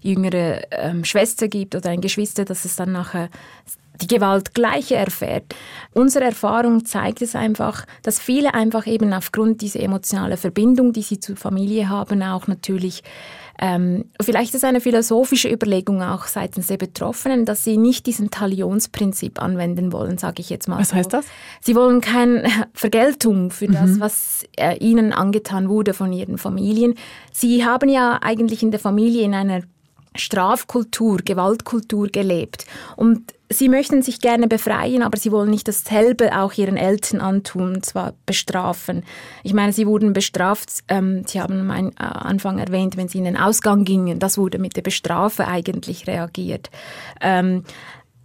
jüngere 0.00 0.62
ähm, 0.72 1.04
Schwester 1.04 1.48
gibt 1.48 1.74
oder 1.74 1.90
ein 1.90 2.00
Geschwister, 2.00 2.44
dass 2.44 2.64
es 2.64 2.76
dann 2.76 2.92
nachher 2.92 3.30
die 4.00 4.06
Gewalt 4.06 4.54
gleiche 4.54 4.96
erfährt. 4.96 5.54
Unsere 5.92 6.24
Erfahrung 6.24 6.84
zeigt 6.84 7.22
es 7.22 7.34
einfach, 7.34 7.84
dass 8.02 8.18
viele 8.18 8.54
einfach 8.54 8.86
eben 8.86 9.12
aufgrund 9.12 9.60
dieser 9.60 9.80
emotionalen 9.80 10.38
Verbindung, 10.38 10.92
die 10.92 11.02
sie 11.02 11.20
zur 11.20 11.36
Familie 11.36 11.88
haben, 11.88 12.22
auch 12.22 12.46
natürlich 12.46 13.02
ähm, 13.62 14.06
vielleicht 14.22 14.54
ist 14.54 14.64
eine 14.64 14.80
philosophische 14.80 15.52
Überlegung 15.52 16.02
auch 16.02 16.24
seitens 16.24 16.68
der 16.68 16.78
Betroffenen, 16.78 17.44
dass 17.44 17.62
sie 17.62 17.76
nicht 17.76 18.06
diesen 18.06 18.30
Talionsprinzip 18.30 19.40
anwenden 19.40 19.92
wollen, 19.92 20.16
sage 20.16 20.40
ich 20.40 20.48
jetzt 20.48 20.66
mal. 20.66 20.78
Was 20.78 20.94
heißt 20.94 21.12
das? 21.12 21.26
Sie 21.60 21.76
wollen 21.76 22.00
keine 22.00 22.48
Vergeltung 22.72 23.50
für 23.50 23.68
mhm. 23.68 23.74
das, 23.74 24.00
was 24.00 24.44
äh, 24.56 24.78
ihnen 24.78 25.12
angetan 25.12 25.68
wurde 25.68 25.92
von 25.92 26.10
ihren 26.10 26.38
Familien. 26.38 26.94
Sie 27.32 27.62
haben 27.62 27.90
ja 27.90 28.18
eigentlich 28.22 28.62
in 28.62 28.70
der 28.70 28.80
Familie 28.80 29.24
in 29.24 29.34
einer 29.34 29.60
Strafkultur, 30.16 31.18
Gewaltkultur 31.18 32.08
gelebt. 32.08 32.64
Und 32.96 33.34
sie 33.52 33.68
möchten 33.68 34.00
sich 34.00 34.20
gerne 34.20 34.46
befreien, 34.46 35.02
aber 35.02 35.18
sie 35.18 35.32
wollen 35.32 35.50
nicht 35.50 35.68
dasselbe 35.68 36.38
auch 36.38 36.52
ihren 36.54 36.76
Eltern 36.76 37.20
antun, 37.20 37.74
und 37.74 37.84
zwar 37.84 38.14
bestrafen. 38.24 39.02
Ich 39.42 39.52
meine, 39.52 39.72
sie 39.72 39.86
wurden 39.86 40.12
bestraft, 40.12 40.70
ähm, 40.88 41.24
Sie 41.26 41.40
haben 41.40 41.70
am 41.70 41.88
äh, 41.88 41.92
Anfang 41.98 42.58
erwähnt, 42.58 42.96
wenn 42.96 43.08
sie 43.08 43.18
in 43.18 43.24
den 43.24 43.36
Ausgang 43.36 43.84
gingen, 43.84 44.18
das 44.18 44.38
wurde 44.38 44.58
mit 44.58 44.76
der 44.76 44.82
Bestrafe 44.82 45.48
eigentlich 45.48 46.06
reagiert. 46.06 46.70
Ähm, 47.20 47.64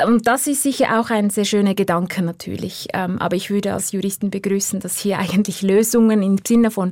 und 0.05 0.27
das 0.27 0.45
ist 0.45 0.61
sicher 0.61 0.99
auch 0.99 1.09
ein 1.09 1.29
sehr 1.29 1.45
schöner 1.45 1.73
Gedanke 1.73 2.21
natürlich. 2.21 2.87
Ähm, 2.93 3.19
aber 3.19 3.35
ich 3.35 3.49
würde 3.49 3.73
als 3.73 3.93
Juristen 3.93 4.29
begrüßen, 4.29 4.79
dass 4.79 4.97
hier 4.97 5.19
eigentlich 5.19 5.61
Lösungen 5.61 6.21
im 6.21 6.37
Sinne 6.45 6.69
von 6.69 6.91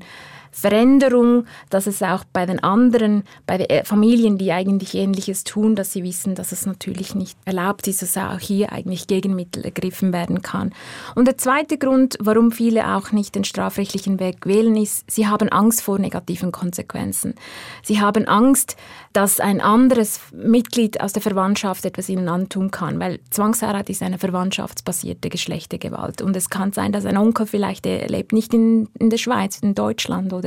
Veränderung, 0.54 1.46
dass 1.70 1.88
es 1.88 2.02
auch 2.04 2.24
bei 2.32 2.46
den 2.46 2.64
anderen, 2.64 3.24
bei 3.48 3.58
den 3.58 3.70
äh, 3.70 3.84
Familien, 3.84 4.38
die 4.38 4.52
eigentlich 4.52 4.94
Ähnliches 4.94 5.44
tun, 5.44 5.76
dass 5.76 5.92
sie 5.92 6.04
wissen, 6.04 6.36
dass 6.36 6.52
es 6.52 6.66
natürlich 6.66 7.16
nicht 7.16 7.38
erlaubt 7.44 7.88
ist, 7.88 8.04
dass 8.04 8.16
auch 8.18 8.40
hier 8.40 8.72
eigentlich 8.72 9.08
Gegenmittel 9.08 9.66
ergriffen 9.66 10.14
werden 10.14 10.44
kann. 10.44 10.72
Und 11.16 11.26
der 11.28 11.38
zweite 11.38 11.78
Grund, 11.78 12.18
warum 12.20 12.52
viele 12.52 12.96
auch 12.96 13.12
nicht 13.12 13.34
den 13.36 13.44
strafrechtlichen 13.44 14.20
Weg 14.20 14.46
wählen, 14.46 14.78
ist, 14.78 15.10
sie 15.10 15.28
haben 15.28 15.50
Angst 15.50 15.82
vor 15.82 15.98
negativen 15.98 16.52
Konsequenzen. 16.52 17.34
Sie 17.82 18.00
haben 18.00 18.28
Angst, 18.28 18.78
dass 19.12 19.40
ein 19.40 19.60
anderes 19.60 20.20
Mitglied 20.32 21.02
aus 21.02 21.14
der 21.14 21.22
Verwandtschaft 21.22 21.86
etwas 21.86 22.10
ihnen 22.10 22.30
antun 22.30 22.72
kann, 22.72 23.00
weil 23.00 23.20
Zwangsheirat 23.32 23.90
ist 23.90 24.04
eine 24.04 24.20
verwandtschaftsbasierte 24.20 25.30
Geschlechtergewalt. 25.30 26.22
Und 26.22 26.36
es 26.36 26.50
kann 26.50 26.74
sein, 26.74 26.92
dass 26.92 27.06
ein 27.06 27.18
Onkel 27.18 27.48
vielleicht, 27.48 27.86
lebt 27.86 28.34
nicht 28.34 28.54
in, 28.54 28.90
in 29.00 29.10
der 29.10 29.18
Schweiz, 29.18 29.60
in 29.60 29.76
Deutschland 29.76 30.34
oder 30.34 30.43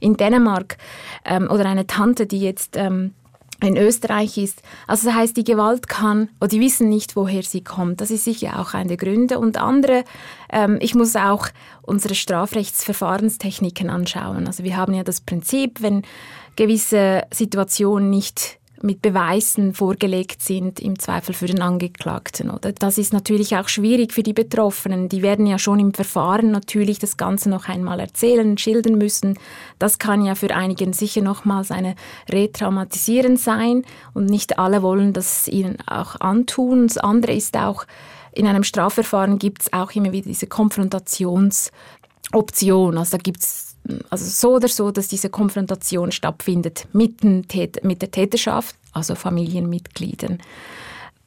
in 0.00 0.16
Dänemark 0.16 0.76
ähm, 1.24 1.48
oder 1.50 1.66
eine 1.66 1.86
Tante, 1.86 2.26
die 2.26 2.40
jetzt 2.40 2.76
ähm, 2.76 3.12
in 3.62 3.76
Österreich 3.76 4.36
ist. 4.36 4.62
Also 4.86 5.08
das 5.08 5.16
heißt, 5.16 5.36
die 5.36 5.44
Gewalt 5.44 5.88
kann, 5.88 6.28
oder 6.40 6.48
die 6.48 6.60
wissen 6.60 6.88
nicht, 6.88 7.16
woher 7.16 7.42
sie 7.42 7.64
kommt. 7.64 8.00
Das 8.00 8.10
ist 8.10 8.24
sicher 8.24 8.60
auch 8.60 8.74
einer 8.74 8.88
der 8.88 8.96
Gründe. 8.98 9.38
Und 9.38 9.56
andere, 9.56 10.04
ähm, 10.50 10.78
ich 10.80 10.94
muss 10.94 11.16
auch 11.16 11.48
unsere 11.82 12.14
Strafrechtsverfahrenstechniken 12.14 13.88
anschauen. 13.88 14.46
Also 14.46 14.62
wir 14.62 14.76
haben 14.76 14.92
ja 14.92 15.04
das 15.04 15.20
Prinzip, 15.20 15.80
wenn 15.80 16.02
gewisse 16.56 17.22
Situationen 17.32 18.10
nicht 18.10 18.55
mit 18.82 19.02
Beweisen 19.02 19.74
vorgelegt 19.74 20.42
sind, 20.42 20.80
im 20.80 20.98
Zweifel 20.98 21.34
für 21.34 21.46
den 21.46 21.62
Angeklagten. 21.62 22.50
Oder? 22.50 22.72
Das 22.72 22.98
ist 22.98 23.12
natürlich 23.12 23.56
auch 23.56 23.68
schwierig 23.68 24.12
für 24.12 24.22
die 24.22 24.32
Betroffenen. 24.32 25.08
Die 25.08 25.22
werden 25.22 25.46
ja 25.46 25.58
schon 25.58 25.80
im 25.80 25.94
Verfahren 25.94 26.50
natürlich 26.50 26.98
das 26.98 27.16
Ganze 27.16 27.48
noch 27.48 27.68
einmal 27.68 28.00
erzählen, 28.00 28.58
schildern 28.58 28.98
müssen. 28.98 29.38
Das 29.78 29.98
kann 29.98 30.24
ja 30.24 30.34
für 30.34 30.54
einigen 30.54 30.92
sicher 30.92 31.22
nochmals 31.22 31.70
eine 31.70 31.94
Retraumatisierend 32.30 33.38
sein 33.38 33.84
und 34.14 34.26
nicht 34.26 34.58
alle 34.58 34.82
wollen 34.82 35.12
das 35.12 35.48
ihnen 35.48 35.78
auch 35.86 36.20
antun. 36.20 36.88
Das 36.88 36.98
andere 36.98 37.32
ist 37.32 37.56
auch, 37.56 37.86
in 38.32 38.46
einem 38.46 38.64
Strafverfahren 38.64 39.38
gibt 39.38 39.62
es 39.62 39.72
auch 39.72 39.92
immer 39.92 40.12
wieder 40.12 40.28
diese 40.28 40.46
Konfrontationsoption. 40.46 42.98
Also 42.98 43.16
da 43.16 43.22
gibt 43.22 43.40
es 43.40 43.75
also 44.10 44.24
so 44.24 44.56
oder 44.56 44.68
so, 44.68 44.90
dass 44.90 45.08
diese 45.08 45.30
Konfrontation 45.30 46.12
stattfindet 46.12 46.86
mit, 46.92 47.22
mit 47.22 48.02
der 48.02 48.10
Täterschaft, 48.10 48.76
also 48.92 49.14
Familienmitgliedern. 49.14 50.38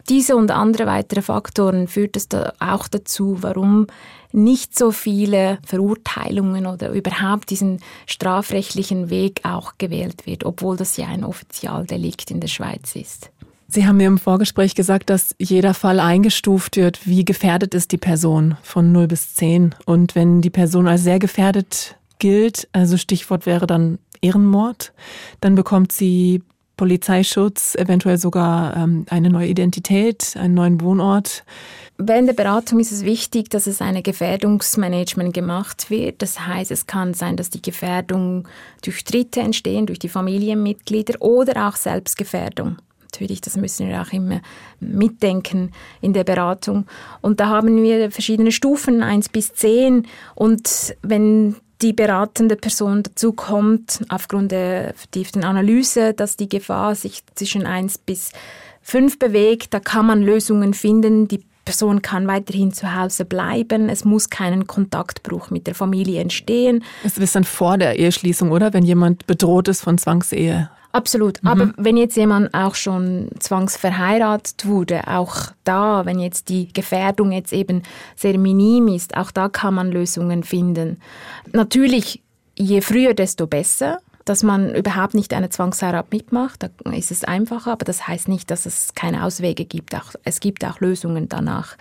Diese 0.10 0.36
und 0.36 0.50
andere 0.50 0.88
weitere 0.88 1.22
Faktoren 1.22 1.88
führt 1.88 2.16
es 2.16 2.28
da 2.28 2.54
auch 2.60 2.88
dazu, 2.88 3.38
warum 3.42 3.86
nicht 4.32 4.78
so 4.78 4.92
viele 4.92 5.60
Verurteilungen 5.66 6.66
oder 6.66 6.92
überhaupt 6.92 7.52
diesen 7.52 7.80
strafrechtlichen 8.08 9.10
Weg 9.12 9.42
auch 9.44 9.74
gewählt 9.78 10.26
wird, 10.26 10.46
obwohl 10.46 10.78
das 10.78 10.98
ja 10.98 11.08
ein 11.08 11.24
Offizialdelikt 11.24 12.32
in 12.32 12.40
der 12.40 12.48
Schweiz 12.48 12.96
ist. 12.96 13.30
Sie 13.68 13.86
haben 13.86 13.98
mir 13.98 14.08
im 14.08 14.18
Vorgespräch 14.18 14.74
gesagt, 14.74 15.12
dass 15.12 15.36
jeder 15.38 15.76
Fall 15.76 16.00
eingestuft 16.00 16.76
wird, 16.76 17.06
wie 17.06 17.24
gefährdet 17.24 17.76
ist 17.76 17.92
die 17.92 17.98
Person 17.98 18.58
von 18.64 18.92
0 18.92 19.08
bis 19.08 19.36
10. 19.36 19.76
Und 19.86 20.16
wenn 20.16 20.42
die 20.42 20.50
Person 20.50 20.88
als 20.88 21.04
sehr 21.04 21.20
gefährdet 21.20 21.96
gilt, 22.20 22.68
also 22.72 22.98
Stichwort 22.98 23.46
wäre 23.46 23.68
dann 23.68 24.00
Ehrenmord, 24.22 24.94
dann 25.42 25.56
bekommt 25.56 25.92
sie 25.92 26.44
Polizeischutz, 26.80 27.76
eventuell 27.76 28.18
sogar 28.18 28.78
ähm, 28.78 29.06
eine 29.10 29.30
neue 29.30 29.48
Identität, 29.48 30.36
einen 30.38 30.54
neuen 30.54 30.80
Wohnort. 30.80 31.44
Während 31.98 32.30
der 32.30 32.34
Beratung 32.34 32.80
ist 32.80 32.94
es 32.94 33.04
wichtig, 33.04 33.50
dass 33.50 33.68
es 33.68 33.82
eine 33.82 34.02
Gefährdungsmanagement 34.02 35.34
gemacht 35.34 35.90
wird. 35.90 36.22
Das 36.22 36.48
heißt, 36.48 36.72
es 36.72 36.88
kann 36.88 37.14
sein, 37.14 37.36
dass 37.36 37.50
die 37.50 37.62
Gefährdung 37.62 38.48
durch 38.82 39.04
Dritte 39.04 39.42
entstehen, 39.42 39.88
durch 39.88 40.00
die 40.00 40.08
Familienmitglieder 40.08 41.22
oder 41.22 41.68
auch 41.68 41.76
Selbstgefährdung. 41.76 42.78
Natürlich, 43.02 43.42
das 43.42 43.58
müssen 43.58 43.90
wir 43.90 44.02
auch 44.02 44.14
immer 44.14 44.40
mitdenken 44.80 45.72
in 46.00 46.14
der 46.14 46.24
Beratung. 46.24 46.86
Und 47.20 47.42
da 47.42 47.48
haben 47.48 47.84
wir 47.84 48.10
verschiedene 48.12 48.54
Stufen, 48.54 49.04
eins 49.04 49.28
bis 49.28 49.54
zehn. 49.54 50.08
Und 50.36 50.96
wenn 51.02 51.58
die 51.82 51.94
beratende 51.94 52.56
Person 52.56 53.04
dazu 53.04 53.34
kommt, 53.34 54.02
aufgrund 54.10 54.52
der 54.52 54.94
vertieften 54.96 55.44
Analyse, 55.44 56.14
dass 56.14 56.36
die 56.36 56.50
Gefahr 56.50 56.96
sich 56.96 57.24
zwischen 57.36 57.66
1 57.66 58.00
bis 58.00 58.32
5 58.82 59.20
bewegt. 59.20 59.74
Da 59.74 59.80
kann 59.80 60.06
man 60.06 60.22
Lösungen 60.22 60.74
finden. 60.74 61.28
Die 61.28 61.42
Person 61.64 62.02
kann 62.02 62.28
weiterhin 62.28 62.74
zu 62.74 62.96
Hause 62.96 63.26
bleiben. 63.26 63.90
Es 63.90 64.04
muss 64.04 64.30
keinen 64.30 64.68
Kontaktbruch 64.68 65.52
mit 65.52 65.68
der 65.68 65.76
Familie 65.76 66.20
entstehen. 66.20 66.84
Es 67.04 67.18
ist 67.18 67.36
dann 67.36 67.44
vor 67.44 67.78
der 67.78 67.98
Eheschließung, 67.98 68.52
oder? 68.52 68.74
Wenn 68.74 68.84
jemand 68.84 69.28
bedroht 69.28 69.68
ist 69.68 69.82
von 69.82 69.98
Zwangsehe. 69.98 70.70
Absolut. 70.92 71.42
Mhm. 71.44 71.50
Aber 71.50 71.74
wenn 71.78 71.98
jetzt 71.98 72.18
jemand 72.18 72.54
auch 72.54 72.76
schon 72.76 73.30
zwangsverheiratet 73.40 74.66
wurde, 74.66 75.08
auch 75.08 75.52
da, 75.64 76.06
wenn 76.06 76.20
jetzt 76.20 76.50
die 76.50 76.72
Gefährdung 76.74 77.32
jetzt 77.32 77.54
eben 77.54 77.84
sehr 78.16 78.38
minim 78.38 78.88
ist, 78.88 79.16
auch 79.16 79.32
da 79.32 79.50
kann 79.50 79.76
man 79.76 79.92
Lösungen 79.92 80.44
finden. 80.44 81.00
Natürlich, 81.52 82.22
je 82.58 82.82
früher, 82.82 83.14
desto 83.14 83.48
besser. 83.48 84.00
Dass 84.26 84.44
man 84.44 84.76
überhaupt 84.76 85.16
nicht 85.16 85.34
eine 85.34 85.50
Zwangsheirat 85.50 86.12
mitmacht, 86.12 86.62
da 86.62 86.92
ist 86.92 87.10
es 87.10 87.24
einfacher, 87.24 87.72
aber 87.72 87.86
das 87.86 88.08
heißt 88.08 88.28
nicht, 88.28 88.52
dass 88.52 88.68
es 88.68 88.94
keine 88.94 89.24
Auswege 89.24 89.66
gibt. 89.66 89.96
Auch, 89.96 90.14
es 90.24 90.40
gibt 90.40 90.64
auch 90.66 90.82
Lösungen 90.82 91.30
danach. 91.30 91.78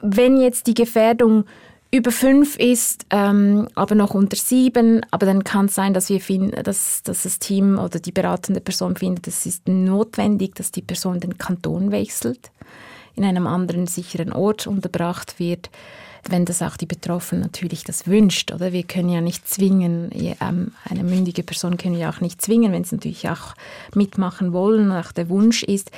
Wenn 0.00 0.40
jetzt 0.40 0.68
die 0.68 0.74
Gefährdung 0.74 1.44
über 1.92 2.12
fünf 2.12 2.56
ist, 2.56 3.06
ähm, 3.10 3.68
aber 3.74 3.94
noch 3.94 4.14
unter 4.14 4.36
sieben. 4.36 5.04
Aber 5.10 5.26
dann 5.26 5.42
kann 5.44 5.66
es 5.66 5.74
sein, 5.74 5.92
dass 5.92 6.08
wir 6.08 6.20
finden, 6.20 6.62
dass, 6.62 7.02
dass 7.02 7.24
das 7.24 7.38
Team 7.38 7.78
oder 7.78 7.98
die 7.98 8.12
beratende 8.12 8.60
Person 8.60 8.96
findet, 8.96 9.26
es 9.26 9.46
ist 9.46 9.68
notwendig, 9.68 10.54
dass 10.54 10.70
die 10.70 10.82
Person 10.82 11.20
den 11.20 11.36
Kanton 11.36 11.90
wechselt, 11.90 12.50
in 13.16 13.24
einem 13.24 13.46
anderen 13.46 13.86
sicheren 13.86 14.32
Ort 14.32 14.66
unterbracht 14.66 15.38
wird, 15.40 15.70
wenn 16.28 16.44
das 16.44 16.62
auch 16.62 16.76
die 16.76 16.86
Betroffene 16.86 17.40
natürlich 17.40 17.82
das 17.82 18.06
wünscht. 18.06 18.52
Oder 18.52 18.72
wir 18.72 18.84
können 18.84 19.08
ja 19.08 19.20
nicht 19.20 19.48
zwingen, 19.48 20.10
ähm, 20.14 20.72
eine 20.84 21.02
mündige 21.02 21.42
Person 21.42 21.76
können 21.76 21.96
wir 21.96 22.08
auch 22.08 22.20
nicht 22.20 22.40
zwingen, 22.40 22.72
wenn 22.72 22.84
sie 22.84 22.96
natürlich 22.96 23.28
auch 23.28 23.54
mitmachen 23.94 24.52
wollen, 24.52 24.92
auch 24.92 25.10
der 25.10 25.28
Wunsch 25.28 25.64
ist. 25.64 25.90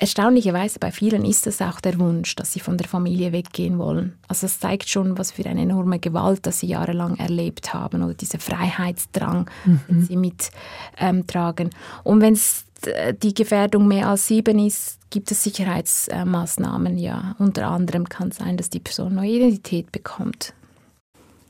Erstaunlicherweise 0.00 0.78
bei 0.78 0.92
vielen 0.92 1.26
ist 1.26 1.46
es 1.46 1.60
auch 1.60 1.78
der 1.78 1.98
Wunsch, 1.98 2.34
dass 2.34 2.54
sie 2.54 2.60
von 2.60 2.78
der 2.78 2.88
Familie 2.88 3.32
weggehen 3.32 3.78
wollen. 3.78 4.14
Also 4.28 4.46
es 4.46 4.58
zeigt 4.58 4.88
schon, 4.88 5.18
was 5.18 5.30
für 5.30 5.44
eine 5.44 5.60
enorme 5.60 5.98
Gewalt, 5.98 6.46
dass 6.46 6.60
sie 6.60 6.68
jahrelang 6.68 7.18
erlebt 7.18 7.74
haben 7.74 8.02
oder 8.02 8.14
dieser 8.14 8.38
Freiheitsdrang, 8.38 9.50
mhm. 9.66 9.80
den 9.90 10.02
sie 10.02 10.16
mittragen. 10.16 11.66
Ähm, 11.66 12.02
Und 12.02 12.22
wenn 12.22 12.32
es 12.32 12.64
äh, 12.86 13.12
die 13.12 13.34
Gefährdung 13.34 13.88
mehr 13.88 14.08
als 14.08 14.26
sieben 14.26 14.58
ist, 14.58 15.00
gibt 15.10 15.30
es 15.32 15.44
Sicherheitsmaßnahmen. 15.44 16.96
Ja, 16.96 17.36
unter 17.38 17.68
anderem 17.68 18.08
kann 18.08 18.28
es 18.28 18.36
sein, 18.36 18.56
dass 18.56 18.70
die 18.70 18.80
Person 18.80 19.14
neue 19.14 19.32
Identität 19.32 19.92
bekommt. 19.92 20.54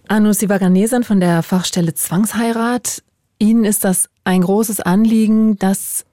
Anu 0.08 0.32
Sivaganesan 0.32 1.04
von 1.04 1.20
der 1.20 1.44
Fachstelle 1.44 1.94
Zwangsheirat. 1.94 3.04
Ihnen 3.38 3.64
ist 3.64 3.84
das 3.84 4.08
ein 4.24 4.40
großes 4.40 4.80
Anliegen, 4.80 5.56
dass 5.56 6.04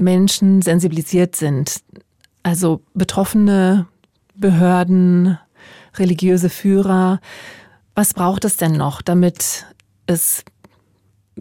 Menschen 0.00 0.62
sensibilisiert 0.62 1.36
sind, 1.36 1.82
Also 2.42 2.80
Betroffene, 2.94 3.86
Behörden, 4.34 5.38
religiöse 5.96 6.48
Führer. 6.48 7.20
Was 7.94 8.14
braucht 8.14 8.44
es 8.44 8.56
denn 8.56 8.72
noch, 8.72 9.02
damit 9.02 9.66
es 10.06 10.44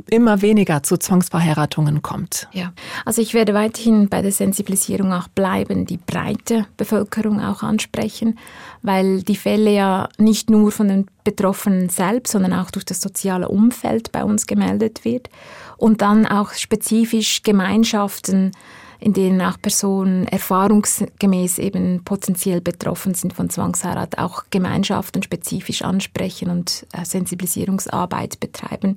immer 0.10 0.42
weniger 0.42 0.84
zu 0.84 0.98
Zwangsverheiratungen 0.98 2.02
kommt. 2.02 2.48
Ja, 2.52 2.74
also 3.06 3.22
ich 3.22 3.34
werde 3.34 3.54
weiterhin 3.54 4.10
bei 4.10 4.22
der 4.22 4.32
Sensibilisierung 4.32 5.14
auch 5.14 5.28
bleiben, 5.28 5.86
die 5.86 5.98
breite 5.98 6.66
Bevölkerung 6.78 7.40
auch 7.40 7.64
ansprechen, 7.64 8.38
weil 8.82 9.22
die 9.24 9.36
Fälle 9.36 9.72
ja 9.72 10.10
nicht 10.18 10.50
nur 10.50 10.72
von 10.72 10.88
den 10.88 11.06
Betroffenen 11.24 11.90
selbst, 11.90 12.32
sondern 12.32 12.54
auch 12.54 12.72
durch 12.72 12.86
das 12.86 13.02
soziale 13.02 13.48
Umfeld 13.48 14.12
bei 14.12 14.24
uns 14.24 14.48
gemeldet 14.48 15.06
wird 15.06 15.30
und 15.78 16.02
dann 16.02 16.26
auch 16.26 16.54
spezifisch 16.54 17.44
Gemeinschaften 17.44 18.52
in 19.00 19.14
denen 19.14 19.42
auch 19.42 19.62
Personen 19.62 20.28
erfahrungsgemäß 20.28 21.60
eben 21.60 22.04
potenziell 22.04 22.62
betroffen 22.62 23.14
sind 23.14 23.34
von 23.34 23.50
Zwangsheirat, 23.50 24.18
auch 24.18 24.44
Gemeinschaften 24.50 25.24
spezifisch 25.24 25.84
ansprechen 25.84 26.50
und 26.50 26.86
äh, 26.94 27.06
Sensibilisierungsarbeit 27.06 28.40
betreiben. 28.40 28.96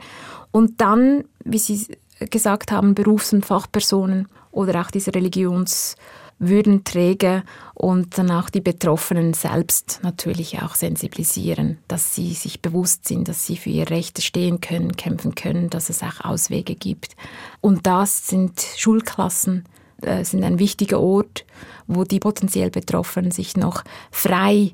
Und 0.50 0.80
dann, 0.80 1.24
wie 1.44 1.58
Sie 1.58 1.86
gesagt 2.30 2.72
haben, 2.72 2.94
Berufs- 2.94 3.32
und 3.32 3.46
Fachpersonen 3.46 4.28
oder 4.50 4.80
auch 4.80 4.90
diese 4.90 5.14
Religionswürdenträger 5.14 7.44
und 7.74 8.18
dann 8.18 8.30
auch 8.30 8.50
die 8.50 8.60
Betroffenen 8.60 9.32
selbst 9.34 10.00
natürlich 10.02 10.60
auch 10.62 10.74
sensibilisieren, 10.74 11.78
dass 11.88 12.14
sie 12.14 12.34
sich 12.34 12.60
bewusst 12.60 13.08
sind, 13.08 13.28
dass 13.28 13.46
sie 13.46 13.56
für 13.56 13.70
ihre 13.70 13.88
Rechte 13.90 14.20
stehen 14.22 14.60
können, 14.60 14.96
kämpfen 14.96 15.34
können, 15.34 15.70
dass 15.70 15.90
es 15.90 16.02
auch 16.02 16.20
Auswege 16.20 16.74
gibt. 16.74 17.16
Und 17.60 17.86
das 17.86 18.28
sind 18.28 18.60
Schulklassen, 18.76 19.64
äh, 20.02 20.24
sind 20.24 20.44
ein 20.44 20.58
wichtiger 20.58 21.00
Ort, 21.00 21.44
wo 21.86 22.04
die 22.04 22.20
potenziell 22.20 22.70
Betroffenen 22.70 23.30
sich 23.30 23.56
noch 23.56 23.84
frei, 24.10 24.72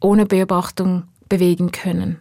ohne 0.00 0.26
Beobachtung 0.26 1.04
bewegen 1.28 1.70
können. 1.72 2.18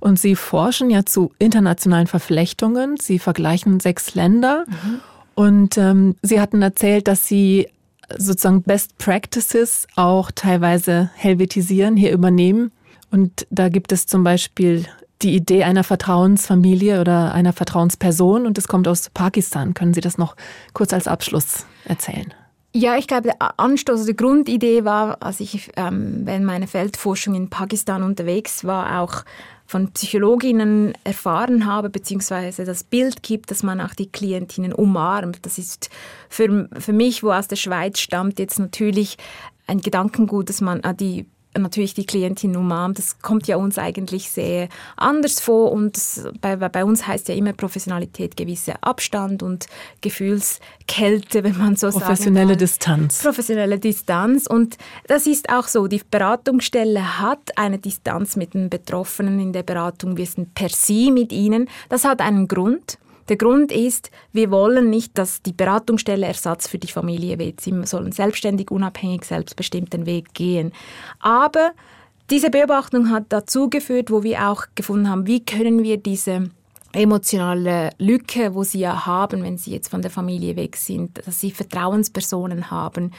Und 0.00 0.18
Sie 0.18 0.34
forschen 0.34 0.90
ja 0.90 1.04
zu 1.04 1.32
internationalen 1.38 2.06
Verflechtungen. 2.06 2.96
Sie 2.96 3.18
vergleichen 3.18 3.80
sechs 3.80 4.14
Länder. 4.14 4.64
Mhm. 4.66 5.00
Und 5.34 5.78
ähm, 5.78 6.16
Sie 6.22 6.40
hatten 6.40 6.62
erzählt, 6.62 7.06
dass 7.06 7.26
Sie 7.26 7.68
sozusagen 8.16 8.62
Best 8.62 8.96
Practices 8.98 9.86
auch 9.94 10.30
teilweise 10.30 11.10
helvetisieren, 11.14 11.96
hier 11.96 12.12
übernehmen. 12.12 12.72
Und 13.10 13.46
da 13.50 13.68
gibt 13.68 13.92
es 13.92 14.06
zum 14.06 14.24
Beispiel 14.24 14.86
die 15.22 15.34
Idee 15.34 15.64
einer 15.64 15.84
Vertrauensfamilie 15.84 17.00
oder 17.00 17.32
einer 17.32 17.52
Vertrauensperson 17.52 18.46
und 18.46 18.58
es 18.58 18.68
kommt 18.68 18.86
aus 18.88 19.10
Pakistan. 19.10 19.74
Können 19.74 19.94
Sie 19.94 20.00
das 20.00 20.18
noch 20.18 20.36
kurz 20.74 20.92
als 20.92 21.08
Abschluss 21.08 21.66
erzählen? 21.84 22.32
Ja, 22.74 22.96
ich 22.96 23.06
glaube, 23.06 23.22
der 23.22 23.58
Anstoß, 23.58 24.04
die 24.04 24.14
Grundidee 24.14 24.84
war, 24.84 25.22
als 25.22 25.40
ich 25.40 25.70
ähm, 25.76 26.20
während 26.24 26.44
meiner 26.44 26.68
Feldforschung 26.68 27.34
in 27.34 27.48
Pakistan 27.48 28.02
unterwegs 28.02 28.64
war, 28.64 29.00
auch 29.00 29.24
von 29.66 29.90
Psychologinnen 29.92 30.94
erfahren 31.02 31.66
habe, 31.66 31.90
beziehungsweise 31.90 32.64
das 32.64 32.84
Bild 32.84 33.22
gibt, 33.22 33.50
dass 33.50 33.62
man 33.62 33.80
auch 33.80 33.94
die 33.94 34.10
Klientinnen 34.10 34.72
umarmt. 34.72 35.44
Das 35.44 35.58
ist 35.58 35.90
für, 36.28 36.68
für 36.78 36.92
mich, 36.92 37.22
wo 37.22 37.32
aus 37.32 37.48
der 37.48 37.56
Schweiz 37.56 37.98
stammt, 37.98 38.38
jetzt 38.38 38.58
natürlich 38.58 39.16
ein 39.66 39.80
Gedankengut, 39.80 40.48
dass 40.48 40.60
man 40.60 40.80
die 40.98 41.26
natürlich 41.56 41.94
die 41.94 42.06
Klientin 42.06 42.56
umarmt. 42.56 42.98
Das 42.98 43.18
kommt 43.20 43.46
ja 43.46 43.56
uns 43.56 43.78
eigentlich 43.78 44.30
sehr 44.30 44.68
anders 44.96 45.40
vor 45.40 45.72
und 45.72 45.96
das, 45.96 46.28
bei, 46.40 46.56
bei 46.56 46.84
uns 46.84 47.06
heißt 47.06 47.28
ja 47.28 47.34
immer 47.34 47.52
Professionalität 47.52 48.36
gewisser 48.36 48.76
Abstand 48.80 49.42
und 49.42 49.66
Gefühlskälte, 50.00 51.44
wenn 51.44 51.56
man 51.58 51.76
so 51.76 51.90
sagt. 51.90 52.04
Professionelle 52.04 52.56
Distanz. 52.56 53.22
Professionelle 53.22 53.78
Distanz 53.78 54.46
und 54.46 54.76
das 55.06 55.26
ist 55.26 55.50
auch 55.50 55.66
so. 55.68 55.86
Die 55.86 56.02
Beratungsstelle 56.08 57.20
hat 57.20 57.56
eine 57.56 57.78
Distanz 57.78 58.36
mit 58.36 58.54
den 58.54 58.70
Betroffenen 58.70 59.40
in 59.40 59.52
der 59.52 59.62
Beratung. 59.62 60.16
Wir 60.16 60.26
sind 60.26 60.54
per 60.54 60.68
sie 60.68 61.10
mit 61.10 61.32
ihnen. 61.32 61.68
Das 61.88 62.04
hat 62.04 62.20
einen 62.20 62.48
Grund. 62.48 62.98
Der 63.28 63.36
Grund 63.36 63.72
ist, 63.72 64.10
wir 64.32 64.50
wollen 64.50 64.90
nicht, 64.90 65.18
dass 65.18 65.42
die 65.42 65.52
Beratungsstelle 65.52 66.26
Ersatz 66.26 66.68
für 66.68 66.78
die 66.78 66.88
Familie 66.88 67.38
wird. 67.38 67.60
Sie 67.60 67.74
sollen 67.84 68.12
selbstständig, 68.12 68.70
unabhängig, 68.70 69.24
selbstbestimmt 69.24 69.92
den 69.92 70.06
Weg 70.06 70.32
gehen. 70.34 70.72
Aber 71.20 71.72
diese 72.30 72.50
Beobachtung 72.50 73.10
hat 73.10 73.24
dazu 73.30 73.70
geführt, 73.70 74.10
wo 74.10 74.22
wir 74.22 74.48
auch 74.48 74.64
gefunden 74.74 75.08
haben, 75.08 75.26
wie 75.26 75.44
können 75.44 75.82
wir 75.82 75.96
diese 75.96 76.50
emotionale 76.92 77.90
Lücke, 77.98 78.54
wo 78.54 78.64
sie 78.64 78.80
ja 78.80 79.06
haben, 79.06 79.42
wenn 79.42 79.58
sie 79.58 79.72
jetzt 79.72 79.88
von 79.88 80.02
der 80.02 80.10
Familie 80.10 80.56
weg 80.56 80.76
sind, 80.76 81.26
dass 81.26 81.40
sie 81.40 81.50
Vertrauenspersonen 81.50 82.70
haben. 82.70 83.12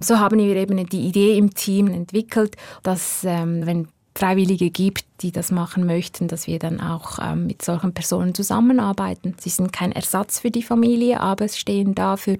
So 0.00 0.18
haben 0.18 0.38
wir 0.38 0.56
eben 0.56 0.86
die 0.86 1.06
Idee 1.06 1.36
im 1.36 1.52
Team 1.54 1.88
entwickelt, 1.88 2.56
dass 2.82 3.24
ähm, 3.24 3.66
wenn 3.66 3.88
Freiwillige 4.18 4.70
gibt, 4.70 5.04
die 5.20 5.30
das 5.30 5.52
machen 5.52 5.86
möchten, 5.86 6.26
dass 6.26 6.48
wir 6.48 6.58
dann 6.58 6.80
auch 6.80 7.20
ähm, 7.22 7.46
mit 7.46 7.62
solchen 7.62 7.94
Personen 7.94 8.34
zusammenarbeiten. 8.34 9.36
Sie 9.38 9.48
sind 9.48 9.72
kein 9.72 9.92
Ersatz 9.92 10.40
für 10.40 10.50
die 10.50 10.64
Familie, 10.64 11.20
aber 11.20 11.46
stehen 11.48 11.94
da 11.94 12.16
für 12.16 12.36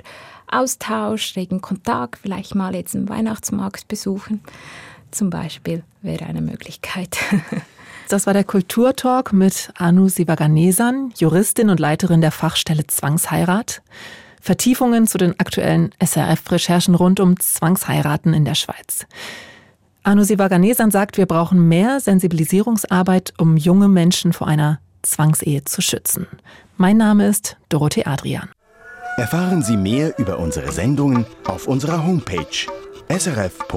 Austausch, 0.50 1.36
regen 1.36 1.60
Kontakt, 1.60 2.18
vielleicht 2.22 2.56
mal 2.56 2.74
jetzt 2.74 2.96
einen 2.96 3.08
Weihnachtsmarkt 3.08 3.86
besuchen. 3.86 4.40
Zum 5.12 5.30
Beispiel 5.30 5.84
wäre 6.02 6.26
eine 6.26 6.40
Möglichkeit. 6.40 7.18
Das 8.10 8.26
war 8.26 8.32
der 8.32 8.44
Kulturtalk 8.44 9.34
mit 9.34 9.70
Anu 9.76 10.08
Sivaganesan, 10.08 11.12
Juristin 11.18 11.68
und 11.68 11.78
Leiterin 11.78 12.22
der 12.22 12.30
Fachstelle 12.30 12.86
Zwangsheirat. 12.86 13.82
Vertiefungen 14.40 15.06
zu 15.06 15.18
den 15.18 15.38
aktuellen 15.38 15.90
SRF-Recherchen 16.02 16.94
rund 16.94 17.20
um 17.20 17.38
Zwangsheiraten 17.38 18.32
in 18.32 18.46
der 18.46 18.54
Schweiz. 18.54 19.04
Anusi 20.08 20.38
Vaganesan 20.38 20.90
sagt, 20.90 21.18
wir 21.18 21.26
brauchen 21.26 21.68
mehr 21.68 22.00
Sensibilisierungsarbeit, 22.00 23.34
um 23.36 23.58
junge 23.58 23.88
Menschen 23.88 24.32
vor 24.32 24.46
einer 24.46 24.80
Zwangsehe 25.02 25.64
zu 25.64 25.82
schützen. 25.82 26.26
Mein 26.78 26.96
Name 26.96 27.26
ist 27.26 27.58
Dorothee 27.68 28.06
Adrian. 28.06 28.48
Erfahren 29.18 29.60
Sie 29.60 29.76
mehr 29.76 30.18
über 30.18 30.38
unsere 30.38 30.72
Sendungen 30.72 31.26
auf 31.44 31.68
unserer 31.68 32.06
Homepage 32.06 32.46
srf.ch-kultur. 33.10 33.68